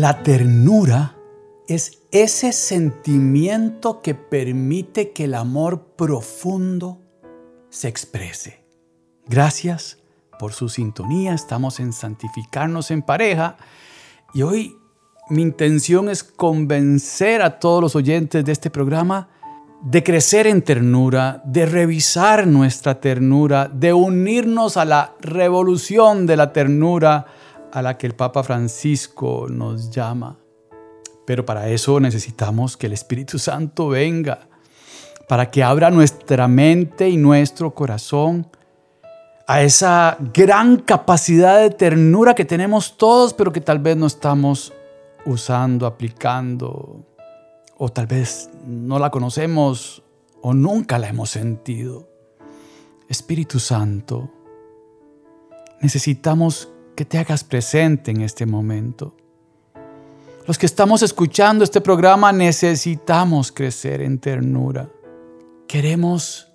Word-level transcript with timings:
La 0.00 0.22
ternura 0.22 1.16
es 1.66 2.02
ese 2.12 2.52
sentimiento 2.52 4.00
que 4.00 4.14
permite 4.14 5.10
que 5.10 5.24
el 5.24 5.34
amor 5.34 5.96
profundo 5.96 7.00
se 7.68 7.88
exprese. 7.88 8.64
Gracias 9.26 9.98
por 10.38 10.52
su 10.52 10.68
sintonía, 10.68 11.34
estamos 11.34 11.80
en 11.80 11.92
Santificarnos 11.92 12.92
en 12.92 13.02
pareja 13.02 13.56
y 14.32 14.42
hoy 14.42 14.76
mi 15.30 15.42
intención 15.42 16.08
es 16.08 16.22
convencer 16.22 17.42
a 17.42 17.58
todos 17.58 17.82
los 17.82 17.96
oyentes 17.96 18.44
de 18.44 18.52
este 18.52 18.70
programa 18.70 19.30
de 19.82 20.04
crecer 20.04 20.46
en 20.46 20.62
ternura, 20.62 21.42
de 21.44 21.66
revisar 21.66 22.46
nuestra 22.46 23.00
ternura, 23.00 23.66
de 23.66 23.92
unirnos 23.92 24.76
a 24.76 24.84
la 24.84 25.14
revolución 25.20 26.24
de 26.24 26.36
la 26.36 26.52
ternura 26.52 27.26
a 27.72 27.82
la 27.82 27.98
que 27.98 28.06
el 28.06 28.14
Papa 28.14 28.42
Francisco 28.42 29.46
nos 29.48 29.90
llama. 29.90 30.38
Pero 31.26 31.44
para 31.44 31.68
eso 31.68 32.00
necesitamos 32.00 32.76
que 32.76 32.86
el 32.86 32.92
Espíritu 32.92 33.38
Santo 33.38 33.88
venga, 33.88 34.48
para 35.28 35.50
que 35.50 35.62
abra 35.62 35.90
nuestra 35.90 36.48
mente 36.48 37.08
y 37.08 37.16
nuestro 37.16 37.74
corazón 37.74 38.46
a 39.46 39.62
esa 39.62 40.16
gran 40.34 40.76
capacidad 40.78 41.58
de 41.58 41.70
ternura 41.70 42.34
que 42.34 42.44
tenemos 42.44 42.96
todos, 42.96 43.32
pero 43.32 43.52
que 43.52 43.60
tal 43.60 43.78
vez 43.78 43.96
no 43.96 44.06
estamos 44.06 44.72
usando, 45.24 45.86
aplicando, 45.86 47.06
o 47.78 47.88
tal 47.88 48.06
vez 48.06 48.50
no 48.66 48.98
la 48.98 49.10
conocemos 49.10 50.02
o 50.42 50.52
nunca 50.52 50.98
la 50.98 51.08
hemos 51.08 51.30
sentido. 51.30 52.08
Espíritu 53.08 53.58
Santo, 53.58 54.30
necesitamos 55.80 56.68
que 56.98 57.04
te 57.04 57.16
hagas 57.16 57.44
presente 57.44 58.10
en 58.10 58.22
este 58.22 58.44
momento. 58.44 59.14
Los 60.48 60.58
que 60.58 60.66
estamos 60.66 61.04
escuchando 61.04 61.62
este 61.62 61.80
programa 61.80 62.32
necesitamos 62.32 63.52
crecer 63.52 64.00
en 64.00 64.18
ternura. 64.18 64.88
Queremos 65.68 66.48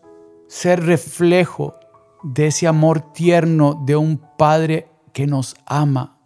ser 0.50 0.84
reflejo 0.84 1.76
de 2.24 2.48
ese 2.48 2.68
amor 2.68 3.14
tierno 3.14 3.82
de 3.86 3.96
un 3.96 4.18
Padre 4.38 4.90
que 5.14 5.28
nos 5.28 5.56
ama, 5.66 6.18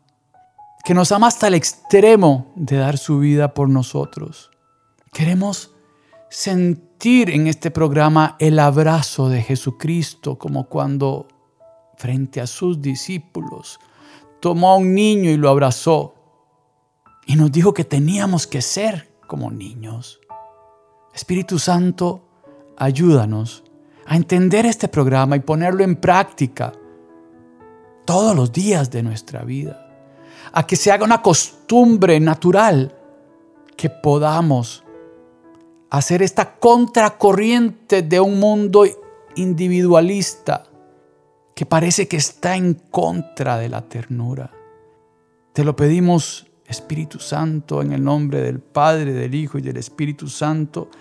que 0.83 0.95
nos 0.95 1.11
ama 1.11 1.27
hasta 1.27 1.45
el 1.47 1.53
extremo 1.53 2.51
de 2.55 2.77
dar 2.77 2.97
su 2.97 3.19
vida 3.19 3.53
por 3.53 3.69
nosotros. 3.69 4.49
Queremos 5.13 5.75
sentir 6.31 7.29
en 7.29 7.45
este 7.45 7.69
programa 7.69 8.35
el 8.39 8.57
abrazo 8.57 9.29
de 9.29 9.43
Jesucristo 9.43 10.39
como 10.39 10.69
cuando 10.69 11.27
frente 11.97 12.41
a 12.41 12.47
sus 12.47 12.81
discípulos 12.81 13.79
tomó 14.39 14.71
a 14.71 14.77
un 14.77 14.93
niño 14.93 15.29
y 15.29 15.37
lo 15.37 15.49
abrazó 15.49 16.15
y 17.25 17.35
nos 17.35 17.51
dijo 17.51 17.73
que 17.73 17.83
teníamos 17.83 18.47
que 18.47 18.61
ser 18.61 19.11
como 19.27 19.51
niños. 19.51 20.19
Espíritu 21.13 21.59
Santo, 21.59 22.21
ayúdanos 22.77 23.63
a 24.05 24.15
entender 24.15 24.65
este 24.65 24.87
programa 24.87 25.35
y 25.35 25.41
ponerlo 25.41 25.83
en 25.83 25.95
práctica 25.97 26.71
todos 28.05 28.35
los 28.35 28.51
días 28.53 28.89
de 28.89 29.03
nuestra 29.03 29.43
vida. 29.43 29.83
A 30.53 30.65
que 30.65 30.77
se 30.77 30.91
haga 30.91 31.03
una 31.03 31.21
costumbre 31.21 32.19
natural 32.21 32.95
que 33.75 33.89
podamos 33.89 34.85
hacer 35.89 36.21
esta 36.21 36.55
contracorriente 36.55 38.01
de 38.01 38.19
un 38.19 38.39
mundo 38.39 38.85
individualista 39.35 40.66
que 41.57 41.65
parece 41.65 42.07
que 42.07 42.17
está 42.17 42.55
en 42.55 42.75
contra 42.75 43.57
de 43.57 43.67
la 43.67 43.81
ternura. 43.81 44.51
Te 45.53 45.63
lo 45.63 45.75
pedimos, 45.75 46.45
Espíritu 46.67 47.17
Santo, 47.17 47.81
en 47.81 47.93
el 47.93 48.03
nombre 48.03 48.43
del 48.43 48.59
Padre, 48.59 49.11
del 49.11 49.33
Hijo 49.33 49.57
y 49.57 49.63
del 49.63 49.77
Espíritu 49.77 50.27
Santo, 50.27 50.91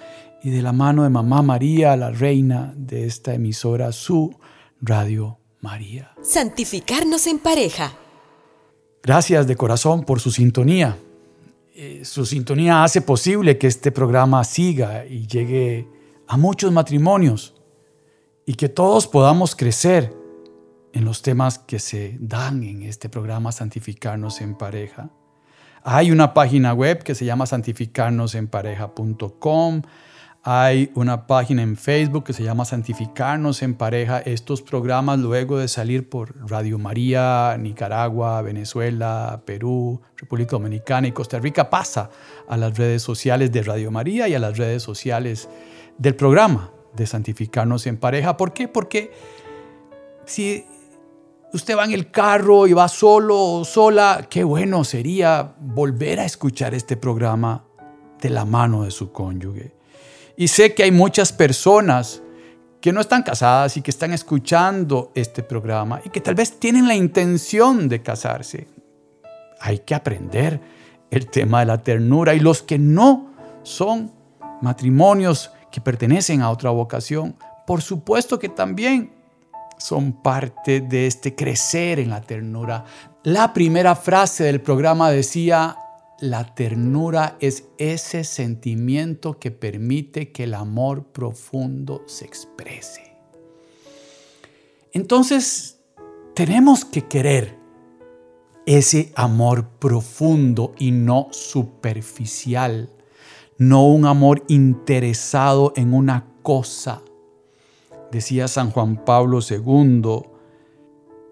y 0.42 0.48
de 0.48 0.62
la 0.62 0.72
mano 0.72 1.02
de 1.02 1.10
Mamá 1.10 1.42
María, 1.42 1.94
la 1.94 2.10
reina 2.10 2.72
de 2.74 3.04
esta 3.04 3.34
emisora, 3.34 3.92
su 3.92 4.34
Radio 4.80 5.38
María. 5.60 6.12
Santificarnos 6.22 7.26
en 7.26 7.38
pareja. 7.38 7.92
Gracias 9.02 9.46
de 9.46 9.56
corazón 9.56 10.04
por 10.04 10.20
su 10.20 10.30
sintonía. 10.30 10.96
Eh, 11.74 12.00
su 12.02 12.24
sintonía 12.24 12.82
hace 12.82 13.02
posible 13.02 13.58
que 13.58 13.66
este 13.66 13.92
programa 13.92 14.42
siga 14.42 15.04
y 15.04 15.26
llegue 15.26 15.86
a 16.26 16.38
muchos 16.38 16.72
matrimonios 16.72 17.52
y 18.46 18.54
que 18.54 18.70
todos 18.70 19.06
podamos 19.06 19.54
crecer 19.54 20.15
en 20.96 21.04
los 21.04 21.20
temas 21.20 21.58
que 21.58 21.78
se 21.78 22.16
dan 22.20 22.62
en 22.62 22.82
este 22.82 23.10
programa 23.10 23.52
Santificarnos 23.52 24.40
en 24.40 24.54
Pareja. 24.54 25.10
Hay 25.82 26.10
una 26.10 26.32
página 26.32 26.72
web 26.72 27.02
que 27.02 27.14
se 27.14 27.26
llama 27.26 27.44
santificarnosenpareja.com. 27.44 29.82
Hay 30.42 30.90
una 30.94 31.26
página 31.26 31.62
en 31.62 31.76
Facebook 31.76 32.24
que 32.24 32.32
se 32.32 32.44
llama 32.44 32.64
Santificarnos 32.64 33.62
en 33.62 33.74
Pareja. 33.74 34.20
Estos 34.20 34.62
programas 34.62 35.18
luego 35.18 35.58
de 35.58 35.68
salir 35.68 36.08
por 36.08 36.34
Radio 36.48 36.78
María, 36.78 37.58
Nicaragua, 37.60 38.40
Venezuela, 38.40 39.42
Perú, 39.44 40.00
República 40.16 40.52
Dominicana 40.52 41.08
y 41.08 41.12
Costa 41.12 41.38
Rica 41.38 41.68
pasa 41.68 42.08
a 42.48 42.56
las 42.56 42.78
redes 42.78 43.02
sociales 43.02 43.52
de 43.52 43.62
Radio 43.62 43.90
María 43.90 44.28
y 44.28 44.34
a 44.34 44.38
las 44.38 44.56
redes 44.56 44.82
sociales 44.82 45.46
del 45.98 46.14
programa 46.14 46.70
de 46.94 47.06
Santificarnos 47.06 47.86
en 47.86 47.98
Pareja. 47.98 48.38
¿Por 48.38 48.54
qué? 48.54 48.66
Porque 48.66 49.12
si 50.24 50.64
usted 51.52 51.76
va 51.76 51.84
en 51.84 51.92
el 51.92 52.10
carro 52.10 52.66
y 52.66 52.72
va 52.72 52.88
solo 52.88 53.38
o 53.38 53.64
sola, 53.64 54.26
qué 54.28 54.44
bueno 54.44 54.84
sería 54.84 55.54
volver 55.58 56.20
a 56.20 56.24
escuchar 56.24 56.74
este 56.74 56.96
programa 56.96 57.64
de 58.20 58.30
la 58.30 58.44
mano 58.44 58.84
de 58.84 58.90
su 58.90 59.12
cónyuge. 59.12 59.74
Y 60.36 60.48
sé 60.48 60.74
que 60.74 60.82
hay 60.82 60.90
muchas 60.90 61.32
personas 61.32 62.22
que 62.80 62.92
no 62.92 63.00
están 63.00 63.22
casadas 63.22 63.76
y 63.76 63.82
que 63.82 63.90
están 63.90 64.12
escuchando 64.12 65.10
este 65.14 65.42
programa 65.42 66.00
y 66.04 66.10
que 66.10 66.20
tal 66.20 66.34
vez 66.34 66.60
tienen 66.60 66.86
la 66.86 66.94
intención 66.94 67.88
de 67.88 68.02
casarse. 68.02 68.68
Hay 69.60 69.80
que 69.80 69.94
aprender 69.94 70.60
el 71.10 71.28
tema 71.28 71.60
de 71.60 71.66
la 71.66 71.82
ternura 71.82 72.34
y 72.34 72.40
los 72.40 72.62
que 72.62 72.78
no 72.78 73.32
son 73.62 74.12
matrimonios 74.60 75.50
que 75.72 75.80
pertenecen 75.80 76.42
a 76.42 76.50
otra 76.50 76.70
vocación, 76.70 77.36
por 77.66 77.82
supuesto 77.82 78.38
que 78.38 78.48
también 78.48 79.15
son 79.78 80.22
parte 80.22 80.80
de 80.80 81.06
este 81.06 81.34
crecer 81.34 81.98
en 81.98 82.10
la 82.10 82.20
ternura. 82.20 82.84
La 83.22 83.52
primera 83.52 83.94
frase 83.94 84.44
del 84.44 84.60
programa 84.60 85.10
decía, 85.10 85.76
la 86.20 86.54
ternura 86.54 87.36
es 87.40 87.64
ese 87.76 88.24
sentimiento 88.24 89.38
que 89.38 89.50
permite 89.50 90.32
que 90.32 90.44
el 90.44 90.54
amor 90.54 91.04
profundo 91.12 92.04
se 92.06 92.24
exprese. 92.24 93.16
Entonces, 94.92 95.80
tenemos 96.34 96.84
que 96.84 97.06
querer 97.06 97.58
ese 98.64 99.12
amor 99.14 99.68
profundo 99.78 100.74
y 100.78 100.90
no 100.90 101.28
superficial, 101.32 102.90
no 103.58 103.86
un 103.86 104.06
amor 104.06 104.42
interesado 104.48 105.72
en 105.76 105.94
una 105.94 106.26
cosa 106.42 107.02
decía 108.10 108.48
San 108.48 108.70
Juan 108.70 109.04
Pablo 109.04 109.40
II, 109.48 110.22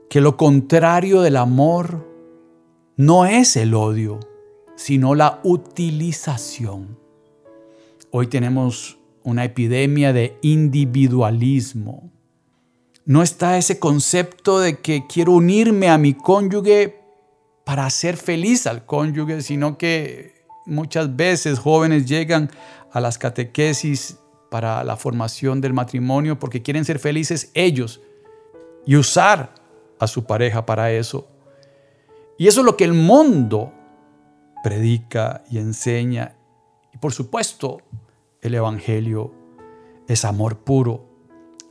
que 0.09 0.21
lo 0.21 0.37
contrario 0.37 1.23
del 1.23 1.37
amor 1.37 2.09
no 2.97 3.26
es 3.26 3.56
el 3.56 3.75
odio, 3.75 4.21
sino 4.76 5.15
la 5.15 5.41
utilización. 5.43 6.99
Hoy 8.11 8.29
tenemos 8.29 8.99
una 9.23 9.44
epidemia 9.44 10.12
de 10.12 10.38
individualismo. 10.43 12.12
No 13.05 13.23
está 13.23 13.59
ese 13.59 13.79
concepto 13.79 14.61
de 14.61 14.79
que 14.79 15.06
quiero 15.06 15.32
unirme 15.32 15.88
a 15.88 15.99
mi 15.99 16.15
cónyuge 16.15 17.00
para 17.65 17.87
hacer 17.87 18.17
feliz 18.17 18.67
al 18.67 18.87
cónyuge, 18.87 19.43
sino 19.43 19.79
que 19.79 20.44
muchas 20.67 21.17
veces 21.17 21.59
jóvenes 21.59 22.06
llegan 22.06 22.50
a 22.93 23.00
las 23.00 23.19
catequesis 23.19 24.19
para 24.55 24.85
la 24.85 24.97
formación 24.97 25.61
del 25.61 25.73
matrimonio 25.73 26.39
porque 26.39 26.62
quieren 26.62 26.85
ser 26.85 27.01
felices 27.01 27.51
ellos 27.55 28.01
y 28.87 28.95
usar 28.95 29.53
a 29.99 30.06
su 30.06 30.27
pareja 30.27 30.65
para 30.65 30.93
eso. 30.93 31.27
Y 32.39 32.47
eso 32.47 32.61
es 32.61 32.65
lo 32.65 32.77
que 32.77 32.85
el 32.85 32.93
mundo 32.93 33.73
predica 34.62 35.43
y 35.51 35.59
enseña. 35.59 36.37
Y 36.93 36.99
por 36.99 37.12
supuesto, 37.12 37.79
el 38.43 38.55
Evangelio 38.55 39.35
es 40.06 40.25
amor 40.25 40.59
puro 40.59 41.05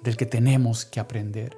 del 0.01 0.18
que 0.18 0.25
tenemos 0.25 0.83
que 0.83 1.00
aprender. 1.00 1.56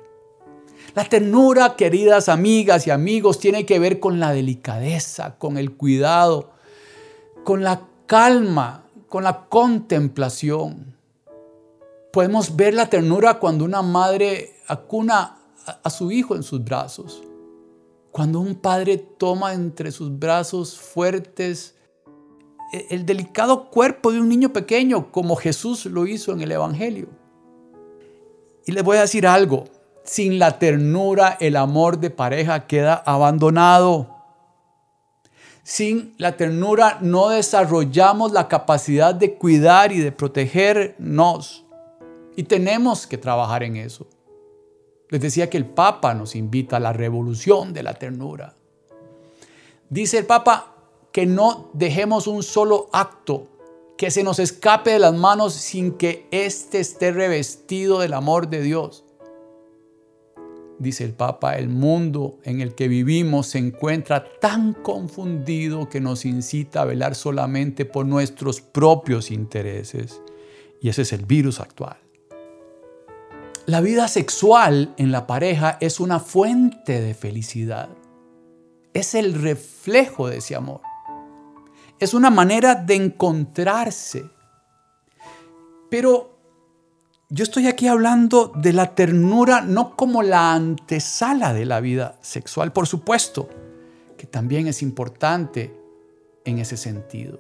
La 0.94 1.06
ternura, 1.06 1.76
queridas 1.76 2.30
amigas 2.30 2.86
y 2.86 2.92
amigos, 2.92 3.40
tiene 3.40 3.66
que 3.66 3.80
ver 3.80 4.00
con 4.00 4.20
la 4.20 4.32
delicadeza, 4.32 5.40
con 5.40 5.58
el 5.58 5.72
cuidado, 5.72 6.52
con 7.44 7.64
la 7.64 7.82
calma, 8.06 8.86
con 9.10 9.24
la 9.24 9.48
contemplación. 9.48 10.95
Podemos 12.16 12.56
ver 12.56 12.74
la 12.74 12.90
ternura 12.90 13.40
cuando 13.40 13.66
una 13.66 13.82
madre 13.82 14.56
acuna 14.70 15.38
a 15.84 15.90
su 15.90 16.14
hijo 16.14 16.38
en 16.38 16.44
sus 16.44 16.64
brazos, 16.64 17.22
cuando 18.10 18.40
un 18.40 18.56
padre 18.56 18.98
toma 18.98 19.52
entre 19.52 19.92
sus 19.92 20.18
brazos 20.18 20.80
fuertes 20.80 21.76
el 22.90 23.06
delicado 23.06 23.70
cuerpo 23.70 24.14
de 24.14 24.22
un 24.22 24.30
niño 24.30 24.54
pequeño, 24.54 25.12
como 25.12 25.36
Jesús 25.36 25.88
lo 25.88 26.08
hizo 26.08 26.32
en 26.32 26.40
el 26.40 26.54
Evangelio. 26.54 27.10
Y 28.66 28.72
les 28.72 28.82
voy 28.82 28.96
a 28.96 29.02
decir 29.02 29.28
algo, 29.28 29.66
sin 30.06 30.40
la 30.40 30.58
ternura 30.58 31.36
el 31.42 31.58
amor 31.58 32.00
de 32.00 32.12
pareja 32.12 32.66
queda 32.66 32.94
abandonado. 32.96 34.16
Sin 35.64 36.16
la 36.18 36.38
ternura 36.38 36.98
no 37.02 37.28
desarrollamos 37.28 38.32
la 38.32 38.48
capacidad 38.48 39.14
de 39.14 39.34
cuidar 39.34 39.92
y 39.92 40.00
de 40.00 40.14
protegernos. 40.14 41.65
Y 42.36 42.44
tenemos 42.44 43.08
que 43.08 43.18
trabajar 43.18 43.64
en 43.64 43.78
eso. 43.78 44.08
Les 45.10 45.22
decía 45.22 45.50
que 45.50 45.58
el 45.58 45.66
Papa 45.66 46.14
nos 46.14 46.36
invita 46.36 46.78
a 46.78 46.80
la 46.80 46.94
revolución 46.94 47.74
de 47.74 47.84
la 47.84 47.94
ternura. 47.94 48.56
Dice 49.90 50.18
el 50.18 50.26
Papa 50.26 50.76
que 51.12 51.26
no 51.26 51.70
dejemos 51.74 52.28
un 52.28 52.44
solo 52.44 52.90
acto 52.92 53.48
que 53.98 54.12
se 54.12 54.24
nos 54.24 54.40
escape 54.40 54.92
de 54.92 55.00
las 55.00 55.14
manos 55.14 55.54
sin 55.54 55.94
que 55.94 56.28
éste 56.32 56.80
esté 56.80 57.12
revestido 57.12 58.00
del 58.00 58.14
amor 58.14 58.50
de 58.50 58.62
Dios 58.62 59.06
dice 60.80 61.04
el 61.04 61.14
Papa, 61.14 61.58
el 61.58 61.70
mundo 61.70 62.40
en 62.44 62.62
el 62.62 62.76
que 62.76 62.88
vivimos 62.88 63.48
se 63.48 63.60
encuentra 63.60 64.26
tan 64.40 64.74
confundido 64.74 65.90
que 65.90 66.02
nos 66.02 66.26
incita 66.26 66.82
a 66.82 66.86
velar 66.86 67.16
solamente 67.16 67.86
por 67.86 68.06
nuestros 68.06 68.62
propios 68.62 69.32
intereses. 69.32 70.22
Y 70.82 70.90
ese 70.90 71.04
es 71.04 71.14
el 71.14 71.26
virus 71.26 71.60
actual. 71.60 71.98
La 73.68 73.82
vida 73.82 74.08
sexual 74.08 74.94
en 74.98 75.12
la 75.12 75.26
pareja 75.26 75.80
es 75.82 76.00
una 76.00 76.20
fuente 76.20 77.02
de 77.02 77.16
felicidad. 77.16 77.90
Es 78.94 79.16
el 79.16 79.34
reflejo 79.34 80.28
de 80.30 80.38
ese 80.38 80.56
amor. 80.56 80.82
Es 82.00 82.14
una 82.14 82.30
manera 82.30 82.76
de 82.76 82.94
encontrarse. 82.94 84.30
Pero 85.90 86.38
yo 87.30 87.44
estoy 87.44 87.66
aquí 87.66 87.88
hablando 87.88 88.52
de 88.56 88.72
la 88.72 88.94
ternura 88.94 89.62
no 89.62 89.96
como 89.96 90.22
la 90.22 90.54
antesala 90.54 91.52
de 91.52 91.66
la 91.66 91.80
vida 91.80 92.20
sexual, 92.22 92.72
por 92.72 92.86
supuesto, 92.86 93.50
que 94.16 94.28
también 94.28 94.68
es 94.68 94.84
importante 94.84 95.76
en 96.46 96.60
ese 96.60 96.78
sentido. 96.78 97.40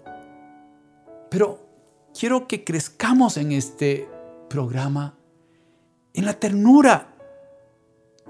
Pero 1.30 1.60
quiero 2.19 2.48
que 2.48 2.63
crezcamos 2.63 3.38
en 3.38 3.51
este 3.51 4.10
programa, 4.50 5.19
en 6.16 6.26
la 6.26 6.34
ternura 6.34 7.16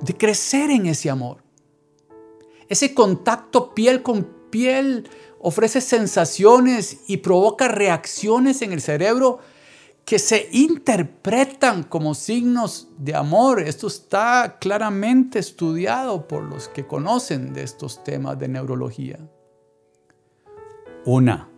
de 0.01 0.15
crecer 0.15 0.69
en 0.71 0.87
ese 0.87 1.09
amor. 1.09 1.43
Ese 2.67 2.93
contacto 2.93 3.73
piel 3.73 4.01
con 4.01 4.23
piel 4.49 5.09
ofrece 5.39 5.81
sensaciones 5.81 7.01
y 7.07 7.17
provoca 7.17 7.67
reacciones 7.67 8.61
en 8.61 8.73
el 8.73 8.81
cerebro 8.81 9.39
que 10.05 10.19
se 10.19 10.49
interpretan 10.51 11.83
como 11.83 12.13
signos 12.13 12.89
de 12.97 13.15
amor. 13.15 13.61
Esto 13.61 13.87
está 13.87 14.57
claramente 14.59 15.39
estudiado 15.39 16.27
por 16.27 16.43
los 16.43 16.67
que 16.67 16.85
conocen 16.85 17.53
de 17.53 17.63
estos 17.63 18.03
temas 18.03 18.37
de 18.39 18.47
neurología. 18.47 19.19
Una 21.05 21.49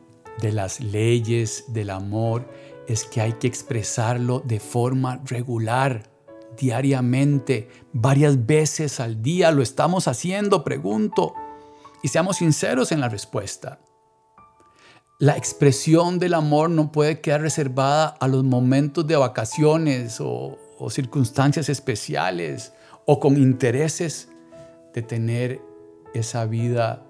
de 0.41 0.51
las 0.51 0.79
leyes 0.79 1.65
del 1.69 1.89
amor 1.89 2.49
es 2.87 3.03
que 3.03 3.21
hay 3.21 3.33
que 3.33 3.47
expresarlo 3.47 4.39
de 4.39 4.59
forma 4.59 5.21
regular, 5.25 6.09
diariamente, 6.57 7.69
varias 7.93 8.45
veces 8.45 8.99
al 8.99 9.21
día. 9.21 9.51
¿Lo 9.51 9.61
estamos 9.61 10.07
haciendo? 10.07 10.63
Pregunto. 10.63 11.33
Y 12.03 12.09
seamos 12.09 12.37
sinceros 12.37 12.91
en 12.91 12.99
la 12.99 13.09
respuesta. 13.09 13.79
La 15.19 15.35
expresión 15.35 16.19
del 16.19 16.35
amor 16.35 16.69
no 16.69 16.91
puede 16.91 17.21
quedar 17.21 17.41
reservada 17.41 18.07
a 18.07 18.27
los 18.27 18.43
momentos 18.43 19.07
de 19.07 19.15
vacaciones 19.15 20.17
o, 20.19 20.59
circunstancias 20.91 21.69
especiales 21.69 22.71
o 23.07 23.19
con 23.19 23.35
intereses 23.35 24.29
de 24.93 25.01
tener 25.01 25.59
esa 26.13 26.45
vida 26.45 27.03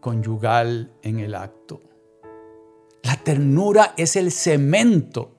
conyugal 0.00 0.92
en 1.02 1.18
el 1.20 1.34
acto. 1.34 1.80
La 3.02 3.16
ternura 3.16 3.94
es 3.96 4.16
el 4.16 4.30
cemento 4.30 5.36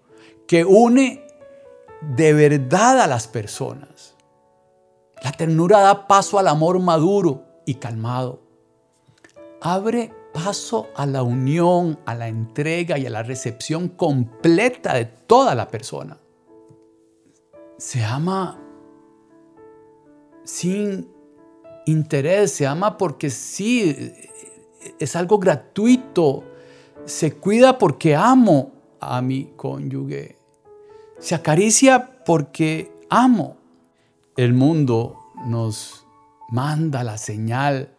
que 0.47 0.65
une 0.65 1.23
de 2.01 2.33
verdad 2.33 2.99
a 2.99 3.07
las 3.07 3.27
personas. 3.27 4.15
La 5.23 5.31
ternura 5.31 5.79
da 5.79 6.07
paso 6.07 6.39
al 6.39 6.47
amor 6.47 6.79
maduro 6.79 7.43
y 7.65 7.75
calmado. 7.75 8.41
Abre 9.61 10.11
paso 10.33 10.87
a 10.95 11.05
la 11.05 11.23
unión, 11.23 11.99
a 12.05 12.15
la 12.15 12.27
entrega 12.27 12.97
y 12.97 13.05
a 13.05 13.09
la 13.09 13.21
recepción 13.21 13.89
completa 13.89 14.93
de 14.95 15.05
toda 15.05 15.53
la 15.53 15.67
persona. 15.67 16.17
Se 17.77 18.03
ama 18.03 18.59
sin 20.43 21.07
interés, 21.85 22.51
se 22.51 22.65
ama 22.65 22.97
porque 22.97 23.29
sí, 23.29 24.13
es 24.99 25.15
algo 25.15 25.37
gratuito, 25.37 26.43
se 27.05 27.33
cuida 27.33 27.77
porque 27.77 28.15
amo 28.15 28.71
a 28.99 29.21
mi 29.21 29.53
cónyuge, 29.55 30.37
se 31.21 31.35
acaricia 31.35 32.23
porque 32.25 32.91
amo. 33.09 33.57
El 34.35 34.53
mundo 34.53 35.19
nos 35.45 36.05
manda 36.49 37.03
la 37.03 37.17
señal 37.17 37.95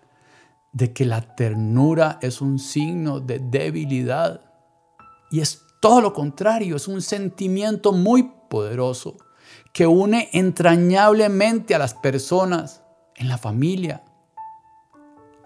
de 0.72 0.92
que 0.92 1.04
la 1.04 1.20
ternura 1.36 2.18
es 2.20 2.40
un 2.40 2.58
signo 2.58 3.20
de 3.20 3.38
debilidad. 3.38 4.40
Y 5.30 5.40
es 5.40 5.62
todo 5.80 6.00
lo 6.00 6.12
contrario, 6.12 6.76
es 6.76 6.88
un 6.88 7.00
sentimiento 7.00 7.92
muy 7.92 8.32
poderoso 8.50 9.16
que 9.72 9.86
une 9.86 10.28
entrañablemente 10.32 11.74
a 11.74 11.78
las 11.78 11.94
personas 11.94 12.82
en 13.16 13.28
la 13.28 13.38
familia, 13.38 14.02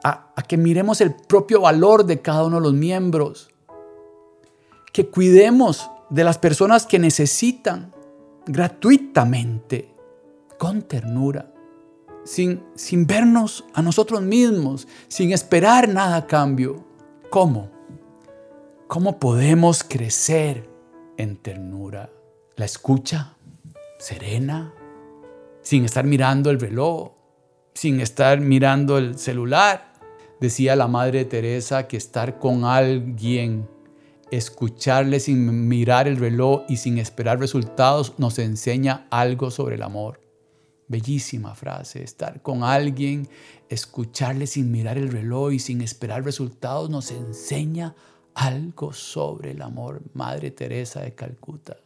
a, 0.02 0.32
a, 0.34 0.42
que 0.42 0.56
miremos 0.56 1.00
el 1.00 1.14
propio 1.14 1.60
valor 1.60 2.06
de 2.06 2.22
cada 2.22 2.44
uno 2.44 2.56
de 2.56 2.62
los 2.62 2.72
miembros, 2.72 3.50
que 4.92 5.08
cuidemos 5.08 5.90
de 6.10 6.24
las 6.24 6.38
personas 6.38 6.86
que 6.86 6.98
necesitan 6.98 7.92
gratuitamente, 8.46 9.94
con 10.58 10.82
ternura 10.82 11.52
sin, 12.26 13.06
vernos 13.06 13.64
a 13.72 13.82
nosotros 13.82 14.20
mismos, 14.20 14.86
sin 15.08 15.32
esperar 15.32 15.88
nada 15.88 16.16
a 16.16 16.26
cambio. 16.26 16.84
¿Cómo? 17.30 17.70
¿Cómo 18.88 19.18
podemos 19.18 19.84
crecer 19.84 20.68
en 21.16 21.36
ternura? 21.36 22.10
La 22.56 22.64
escucha 22.64 23.36
serena, 23.98 24.74
sin 25.62 25.84
estar 25.84 26.04
mirando 26.04 26.50
el 26.50 26.60
reloj, 26.60 27.12
sin 27.74 28.00
estar 28.00 28.40
mirando 28.40 28.98
el 28.98 29.18
celular. 29.18 29.92
Decía 30.40 30.76
la 30.76 30.86
Madre 30.86 31.24
Teresa 31.24 31.86
que 31.88 31.96
estar 31.96 32.38
con 32.38 32.64
alguien, 32.64 33.68
escucharle 34.30 35.20
sin 35.20 35.68
mirar 35.68 36.08
el 36.08 36.16
reloj 36.16 36.62
y 36.68 36.76
sin 36.76 36.98
esperar 36.98 37.38
resultados 37.38 38.14
nos 38.18 38.38
enseña 38.38 39.06
algo 39.10 39.50
sobre 39.50 39.76
el 39.76 39.82
amor. 39.82 40.20
Bellísima 40.88 41.54
frase, 41.54 42.02
estar 42.02 42.42
con 42.42 42.62
alguien, 42.62 43.28
escucharle 43.68 44.46
sin 44.46 44.70
mirar 44.70 44.98
el 44.98 45.10
reloj 45.10 45.52
y 45.52 45.58
sin 45.58 45.80
esperar 45.80 46.24
resultados 46.24 46.90
nos 46.90 47.10
enseña 47.10 47.94
algo 48.34 48.92
sobre 48.92 49.52
el 49.52 49.62
amor. 49.62 50.02
Madre 50.14 50.50
Teresa 50.50 51.00
de 51.00 51.14
Calcuta, 51.14 51.76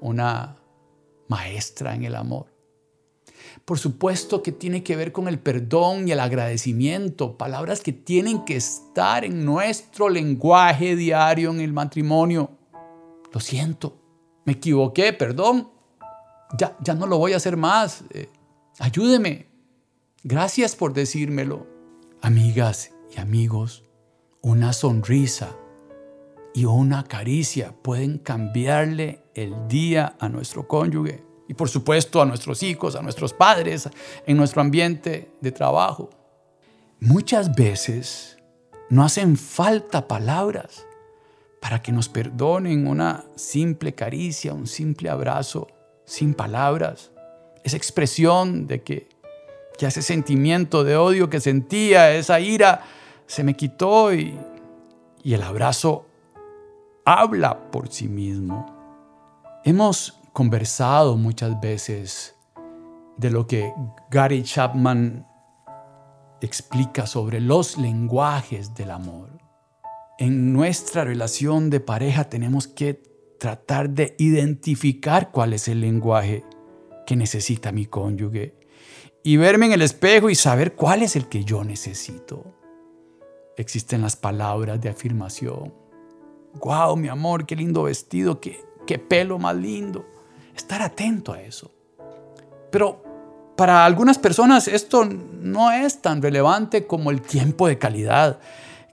una 0.00 0.56
maestra 1.28 1.94
en 1.94 2.04
el 2.04 2.16
amor. 2.16 2.53
Por 3.64 3.78
supuesto 3.78 4.42
que 4.42 4.52
tiene 4.52 4.82
que 4.82 4.96
ver 4.96 5.12
con 5.12 5.28
el 5.28 5.38
perdón 5.38 6.06
y 6.08 6.12
el 6.12 6.20
agradecimiento, 6.20 7.38
palabras 7.38 7.80
que 7.80 7.92
tienen 7.92 8.44
que 8.44 8.56
estar 8.56 9.24
en 9.24 9.44
nuestro 9.44 10.08
lenguaje 10.08 10.96
diario 10.96 11.50
en 11.50 11.60
el 11.60 11.72
matrimonio. 11.72 12.50
Lo 13.32 13.40
siento, 13.40 13.96
me 14.44 14.52
equivoqué, 14.52 15.12
perdón, 15.12 15.70
ya, 16.58 16.76
ya 16.80 16.94
no 16.94 17.06
lo 17.06 17.18
voy 17.18 17.32
a 17.32 17.36
hacer 17.36 17.56
más. 17.56 18.04
Eh, 18.10 18.28
ayúdeme. 18.78 19.48
Gracias 20.22 20.76
por 20.76 20.92
decírmelo. 20.92 21.66
Amigas 22.20 22.92
y 23.14 23.20
amigos, 23.20 23.84
una 24.40 24.72
sonrisa 24.72 25.56
y 26.54 26.64
una 26.64 27.04
caricia 27.04 27.74
pueden 27.82 28.18
cambiarle 28.18 29.22
el 29.34 29.68
día 29.68 30.16
a 30.20 30.28
nuestro 30.28 30.68
cónyuge 30.68 31.33
y 31.48 31.54
por 31.54 31.68
supuesto 31.68 32.22
a 32.22 32.26
nuestros 32.26 32.62
hijos, 32.62 32.96
a 32.96 33.02
nuestros 33.02 33.32
padres, 33.32 33.88
en 34.26 34.36
nuestro 34.36 34.60
ambiente 34.60 35.30
de 35.40 35.52
trabajo. 35.52 36.10
Muchas 37.00 37.54
veces 37.54 38.38
no 38.88 39.04
hacen 39.04 39.36
falta 39.36 40.08
palabras 40.08 40.86
para 41.60 41.82
que 41.82 41.92
nos 41.92 42.08
perdonen 42.08 42.86
una 42.86 43.24
simple 43.36 43.94
caricia, 43.94 44.52
un 44.52 44.66
simple 44.66 45.10
abrazo, 45.10 45.68
sin 46.04 46.34
palabras. 46.34 47.10
Esa 47.62 47.76
expresión 47.76 48.66
de 48.66 48.82
que 48.82 49.08
ese 49.78 50.02
sentimiento 50.02 50.84
de 50.84 50.96
odio 50.96 51.28
que 51.28 51.40
sentía, 51.40 52.14
esa 52.14 52.40
ira, 52.40 52.82
se 53.26 53.44
me 53.44 53.54
quitó 53.54 54.14
y, 54.14 54.38
y 55.22 55.34
el 55.34 55.42
abrazo 55.42 56.06
habla 57.04 57.70
por 57.70 57.88
sí 57.88 58.08
mismo. 58.08 58.66
Hemos 59.64 60.18
conversado 60.34 61.16
muchas 61.16 61.58
veces 61.60 62.34
de 63.16 63.30
lo 63.30 63.46
que 63.46 63.72
Gary 64.10 64.42
Chapman 64.42 65.26
explica 66.40 67.06
sobre 67.06 67.40
los 67.40 67.78
lenguajes 67.78 68.74
del 68.74 68.90
amor. 68.90 69.30
En 70.18 70.52
nuestra 70.52 71.04
relación 71.04 71.70
de 71.70 71.78
pareja 71.78 72.24
tenemos 72.24 72.66
que 72.66 73.00
tratar 73.38 73.90
de 73.90 74.16
identificar 74.18 75.30
cuál 75.30 75.52
es 75.52 75.68
el 75.68 75.80
lenguaje 75.80 76.44
que 77.06 77.14
necesita 77.14 77.70
mi 77.70 77.86
cónyuge 77.86 78.58
y 79.22 79.36
verme 79.36 79.66
en 79.66 79.72
el 79.72 79.82
espejo 79.82 80.30
y 80.30 80.34
saber 80.34 80.74
cuál 80.74 81.02
es 81.02 81.14
el 81.14 81.28
que 81.28 81.44
yo 81.44 81.62
necesito. 81.62 82.44
Existen 83.56 84.02
las 84.02 84.16
palabras 84.16 84.80
de 84.80 84.88
afirmación. 84.88 85.72
¡Wow, 86.54 86.96
mi 86.96 87.06
amor, 87.06 87.46
qué 87.46 87.54
lindo 87.54 87.84
vestido, 87.84 88.40
qué, 88.40 88.60
qué 88.84 88.98
pelo 88.98 89.38
más 89.38 89.54
lindo! 89.54 90.04
Estar 90.54 90.82
atento 90.82 91.32
a 91.32 91.40
eso. 91.40 91.70
Pero 92.70 93.02
para 93.56 93.84
algunas 93.84 94.18
personas 94.18 94.68
esto 94.68 95.04
no 95.04 95.70
es 95.70 96.02
tan 96.02 96.22
relevante 96.22 96.86
como 96.86 97.10
el 97.10 97.22
tiempo 97.22 97.66
de 97.68 97.78
calidad. 97.78 98.40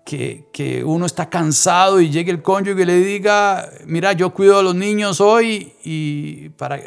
Que, 0.03 0.49
que, 0.51 0.83
uno 0.83 1.05
está 1.05 1.29
cansado 1.29 2.01
y 2.01 2.09
llegue 2.09 2.31
el 2.31 2.41
cónyuge 2.41 2.81
y 2.81 2.85
le 2.85 2.97
diga, 2.97 3.69
mira, 3.85 4.13
yo 4.13 4.33
cuido 4.33 4.57
a 4.57 4.63
los 4.63 4.73
niños 4.73 5.21
hoy 5.21 5.73
y 5.83 6.49
para 6.49 6.81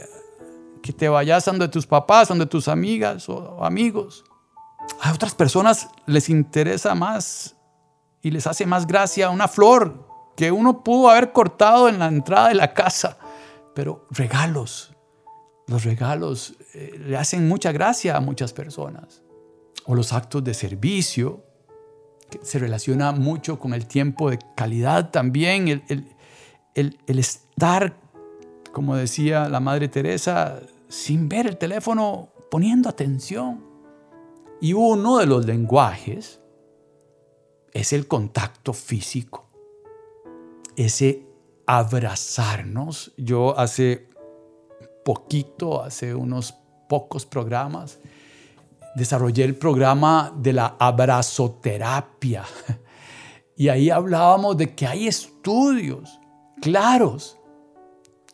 que 0.82 0.92
te 0.92 1.08
vayas 1.08 1.44
donde 1.44 1.68
tus 1.68 1.86
papás, 1.86 2.28
donde 2.28 2.44
tus 2.44 2.66
amigas 2.66 3.28
o 3.28 3.64
amigos. 3.64 4.24
A 5.00 5.12
otras 5.12 5.34
personas 5.34 5.88
les 6.06 6.28
interesa 6.28 6.94
más 6.94 7.56
y 8.20 8.30
les 8.30 8.46
hace 8.46 8.66
más 8.66 8.86
gracia 8.86 9.30
una 9.30 9.48
flor 9.48 10.06
que 10.36 10.50
uno 10.50 10.82
pudo 10.82 11.08
haber 11.08 11.32
cortado 11.32 11.88
en 11.88 12.00
la 12.00 12.08
entrada 12.08 12.48
de 12.48 12.56
la 12.56 12.74
casa 12.74 13.16
pero 13.74 14.06
regalos, 14.10 14.94
los 15.66 15.84
regalos 15.84 16.54
eh, 16.74 16.98
le 16.98 17.16
hacen 17.16 17.48
mucha 17.48 17.72
gracia 17.72 18.16
a 18.16 18.20
muchas 18.20 18.52
personas. 18.52 19.22
O 19.86 19.94
los 19.94 20.12
actos 20.12 20.42
de 20.44 20.54
servicio, 20.54 21.44
que 22.30 22.40
se 22.42 22.58
relaciona 22.58 23.12
mucho 23.12 23.58
con 23.58 23.74
el 23.74 23.86
tiempo 23.86 24.30
de 24.30 24.38
calidad 24.56 25.10
también, 25.10 25.68
el, 25.68 26.04
el 26.74 27.18
estar, 27.18 27.96
como 28.72 28.96
decía 28.96 29.48
la 29.48 29.60
Madre 29.60 29.88
Teresa, 29.88 30.60
sin 30.88 31.28
ver 31.28 31.46
el 31.46 31.56
teléfono, 31.56 32.30
poniendo 32.50 32.88
atención. 32.88 33.62
Y 34.60 34.72
uno 34.72 35.18
de 35.18 35.26
los 35.26 35.44
lenguajes 35.44 36.40
es 37.72 37.92
el 37.92 38.06
contacto 38.06 38.72
físico, 38.72 39.50
ese 40.76 41.26
abrazarnos. 41.66 43.12
Yo 43.16 43.58
hace 43.58 44.08
poquito, 45.04 45.82
hace 45.82 46.14
unos 46.14 46.54
pocos 46.88 47.26
programas, 47.26 47.98
desarrollé 48.94 49.44
el 49.44 49.56
programa 49.56 50.32
de 50.36 50.52
la 50.52 50.76
abrazoterapia. 50.78 52.44
Y 53.56 53.68
ahí 53.68 53.88
hablábamos 53.88 54.56
de 54.56 54.74
que 54.74 54.84
hay 54.84 55.06
estudios 55.06 56.18
claros 56.60 57.38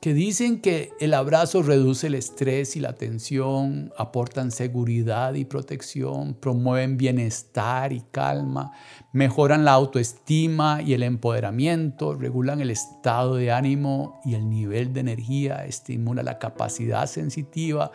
que 0.00 0.14
dicen 0.14 0.62
que 0.62 0.94
el 0.98 1.12
abrazo 1.12 1.62
reduce 1.62 2.06
el 2.06 2.14
estrés 2.14 2.74
y 2.74 2.80
la 2.80 2.94
tensión, 2.94 3.92
aportan 3.98 4.50
seguridad 4.50 5.34
y 5.34 5.44
protección, 5.44 6.32
promueven 6.32 6.96
bienestar 6.96 7.92
y 7.92 8.00
calma, 8.10 8.72
mejoran 9.12 9.66
la 9.66 9.72
autoestima 9.72 10.80
y 10.80 10.94
el 10.94 11.02
empoderamiento, 11.02 12.14
regulan 12.14 12.62
el 12.62 12.70
estado 12.70 13.34
de 13.34 13.52
ánimo 13.52 14.22
y 14.24 14.34
el 14.34 14.48
nivel 14.48 14.94
de 14.94 15.00
energía, 15.00 15.66
estimulan 15.66 16.24
la 16.24 16.38
capacidad 16.38 17.06
sensitiva, 17.06 17.90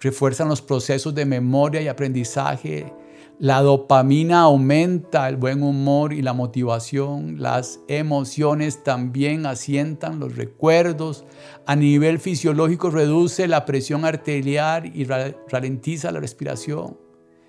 refuerzan 0.00 0.48
los 0.48 0.62
procesos 0.62 1.12
de 1.12 1.24
memoria 1.24 1.82
y 1.82 1.88
aprendizaje, 1.88 2.92
la 3.40 3.62
dopamina 3.62 4.40
aumenta 4.40 5.28
el 5.28 5.36
buen 5.36 5.62
humor 5.62 6.12
y 6.12 6.22
la 6.22 6.32
motivación. 6.32 7.40
Las 7.40 7.78
emociones 7.86 8.82
también 8.82 9.46
asientan 9.46 10.18
los 10.18 10.34
recuerdos. 10.34 11.24
A 11.64 11.76
nivel 11.76 12.18
fisiológico 12.18 12.90
reduce 12.90 13.46
la 13.46 13.64
presión 13.64 14.04
arterial 14.04 14.90
y 14.92 15.04
ralentiza 15.04 16.10
la 16.10 16.18
respiración. 16.18 16.98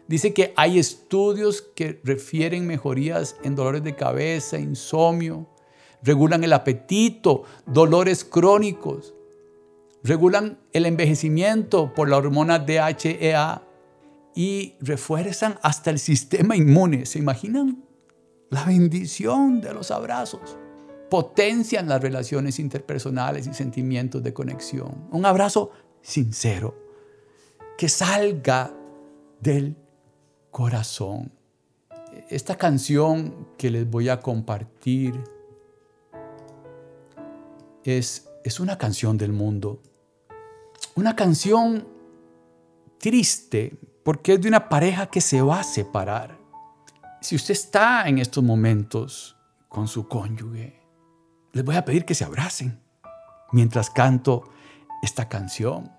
Dice 0.08 0.32
que 0.32 0.54
hay 0.56 0.78
estudios 0.78 1.64
que 1.64 2.00
refieren 2.04 2.68
mejorías 2.68 3.36
en 3.44 3.56
dolores 3.56 3.84
de 3.84 3.96
cabeza, 3.96 4.60
insomnio, 4.60 5.48
regulan 6.04 6.44
el 6.44 6.54
apetito, 6.54 7.44
dolores 7.66 8.24
crónicos, 8.24 9.16
regulan 10.04 10.60
el 10.72 10.86
envejecimiento 10.86 11.94
por 11.96 12.10
la 12.10 12.18
hormona 12.18 12.60
DHEA 12.60 13.64
y 14.36 14.76
refuerzan 14.80 15.60
hasta 15.62 15.90
el 15.90 16.00
sistema 16.00 16.56
inmune. 16.56 17.06
¿Se 17.06 17.20
imaginan? 17.20 17.84
La 18.50 18.66
bendición 18.66 19.62
de 19.62 19.74
los 19.74 19.92
abrazos. 19.92 20.58
Potencian 21.10 21.88
las 21.88 22.02
relaciones 22.02 22.60
interpersonales 22.60 23.48
y 23.48 23.54
sentimientos 23.54 24.24
de 24.24 24.34
conexión. 24.34 25.08
Un 25.12 25.26
abrazo 25.26 25.72
sincero 26.02 26.76
que 27.78 27.90
salga 27.90 28.74
del 29.40 29.76
corazón. 30.52 31.32
Esta 32.30 32.58
canción 32.58 33.48
que 33.58 33.70
les 33.72 33.90
voy 33.90 34.10
a 34.10 34.20
compartir 34.20 35.24
es, 37.84 38.30
es 38.44 38.60
una 38.60 38.78
canción 38.78 39.18
del 39.18 39.32
mundo. 39.32 39.82
Una 40.96 41.16
canción 41.16 41.88
triste, 42.98 43.78
porque 44.04 44.34
es 44.34 44.42
de 44.42 44.48
una 44.48 44.70
pareja 44.70 45.08
que 45.08 45.22
se 45.22 45.42
va 45.42 45.60
a 45.60 45.64
separar. 45.64 46.38
Si 47.22 47.36
usted 47.36 47.54
está 47.54 48.08
en 48.08 48.18
estos 48.18 48.44
momentos 48.44 49.36
con 49.68 49.88
su 49.88 50.08
cónyuge, 50.08 50.82
les 51.52 51.66
voy 51.66 51.76
a 51.76 51.86
pedir 51.86 52.06
que 52.06 52.16
se 52.16 52.24
abracen 52.24 52.80
mientras 53.52 53.90
canto 53.90 54.50
esta 55.02 55.28
canción 55.28 55.92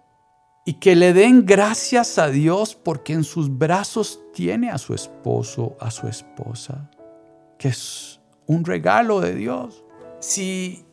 y 0.65 0.75
que 0.75 0.95
le 0.95 1.13
den 1.13 1.47
gracias 1.47 2.19
a 2.19 2.29
Dios 2.29 2.75
porque 2.75 3.13
en 3.13 3.25
sus 3.25 3.59
brazos 3.59 4.21
tiene 4.33 4.71
a 4.71 4.79
su 4.79 4.95
esposo, 4.95 5.77
a 5.81 5.91
su 5.91 6.07
esposa, 6.07 6.91
que 7.59 7.69
es 7.69 8.21
un 8.47 8.65
regalo 8.65 9.21
de 9.21 9.35
Dios. 9.35 9.85
Si 10.21 10.85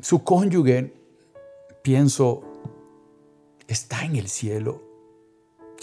su 0.00 0.22
cónyuge, 0.22 0.94
pienso, 1.82 2.42
está 3.66 4.04
en 4.04 4.16
el 4.16 4.28
cielo, 4.28 4.82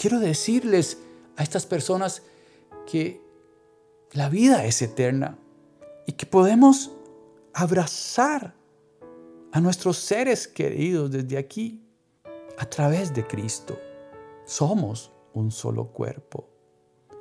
quiero 0.02 0.18
decirles 0.18 0.98
a 1.36 1.44
estas 1.44 1.64
personas 1.64 2.22
que 2.90 3.20
la 4.10 4.28
vida 4.28 4.64
es 4.64 4.82
eterna 4.82 5.38
y 6.06 6.12
que 6.14 6.26
podemos 6.26 6.90
abrazar 7.54 8.52
a 9.52 9.60
nuestros 9.60 9.98
seres 9.98 10.48
queridos 10.48 11.12
desde 11.12 11.38
aquí 11.38 11.84
a 12.58 12.68
través 12.68 13.14
de 13.14 13.24
Cristo. 13.24 13.78
Somos 14.44 15.12
un 15.34 15.52
solo 15.52 15.92
cuerpo 15.92 16.48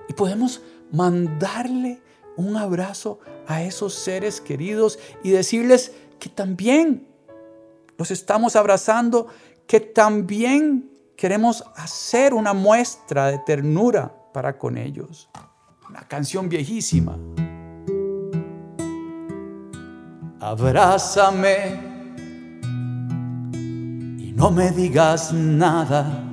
y 0.10 0.14
podemos 0.14 0.64
mandarle 0.92 2.02
un 2.36 2.58
abrazo 2.58 3.20
a 3.46 3.62
esos 3.62 3.94
seres 3.94 4.42
queridos 4.42 4.98
y 5.24 5.30
decirles 5.30 5.92
que 6.20 6.30
también 6.30 7.08
los 8.00 8.10
estamos 8.10 8.56
abrazando, 8.56 9.28
que 9.68 9.80
también 9.82 10.91
queremos 11.22 11.64
hacer 11.76 12.34
una 12.34 12.52
muestra 12.52 13.28
de 13.28 13.38
ternura 13.38 14.12
para 14.34 14.58
con 14.58 14.76
ellos. 14.76 15.30
Una 15.88 16.02
canción 16.08 16.50
viejísima. 16.50 17.16
Abrázame 20.40 21.80
y 23.54 24.34
no 24.36 24.50
me 24.50 24.72
digas 24.72 25.32
nada, 25.32 26.24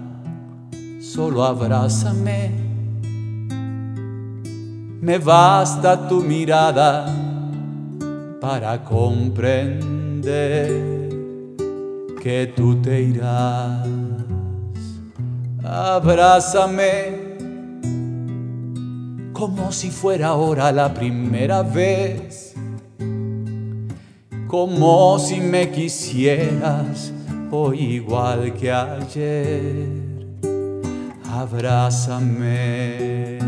solo 1.03 1.45
abrázame. 1.45 2.51
me 5.03 5.19
basta 5.19 6.09
tu 6.09 6.23
mirada 6.23 7.15
para 8.41 8.83
comprender 8.83 10.71
que 12.23 12.55
tú 12.57 12.81
te 12.81 13.03
irás. 13.03 13.98
Abrázame 15.65 17.29
como 19.33 19.71
si 19.71 19.91
fuera 19.91 20.29
ahora 20.29 20.73
la 20.73 20.93
primera 20.93 21.63
vez, 21.63 22.55
como 24.49 25.19
si 25.19 25.41
me 25.41 25.71
quisieras 25.71 27.13
hoy 27.51 27.81
igual 27.81 28.53
que 28.55 28.73
ayer. 28.73 30.09
Abrázame. 31.31 33.39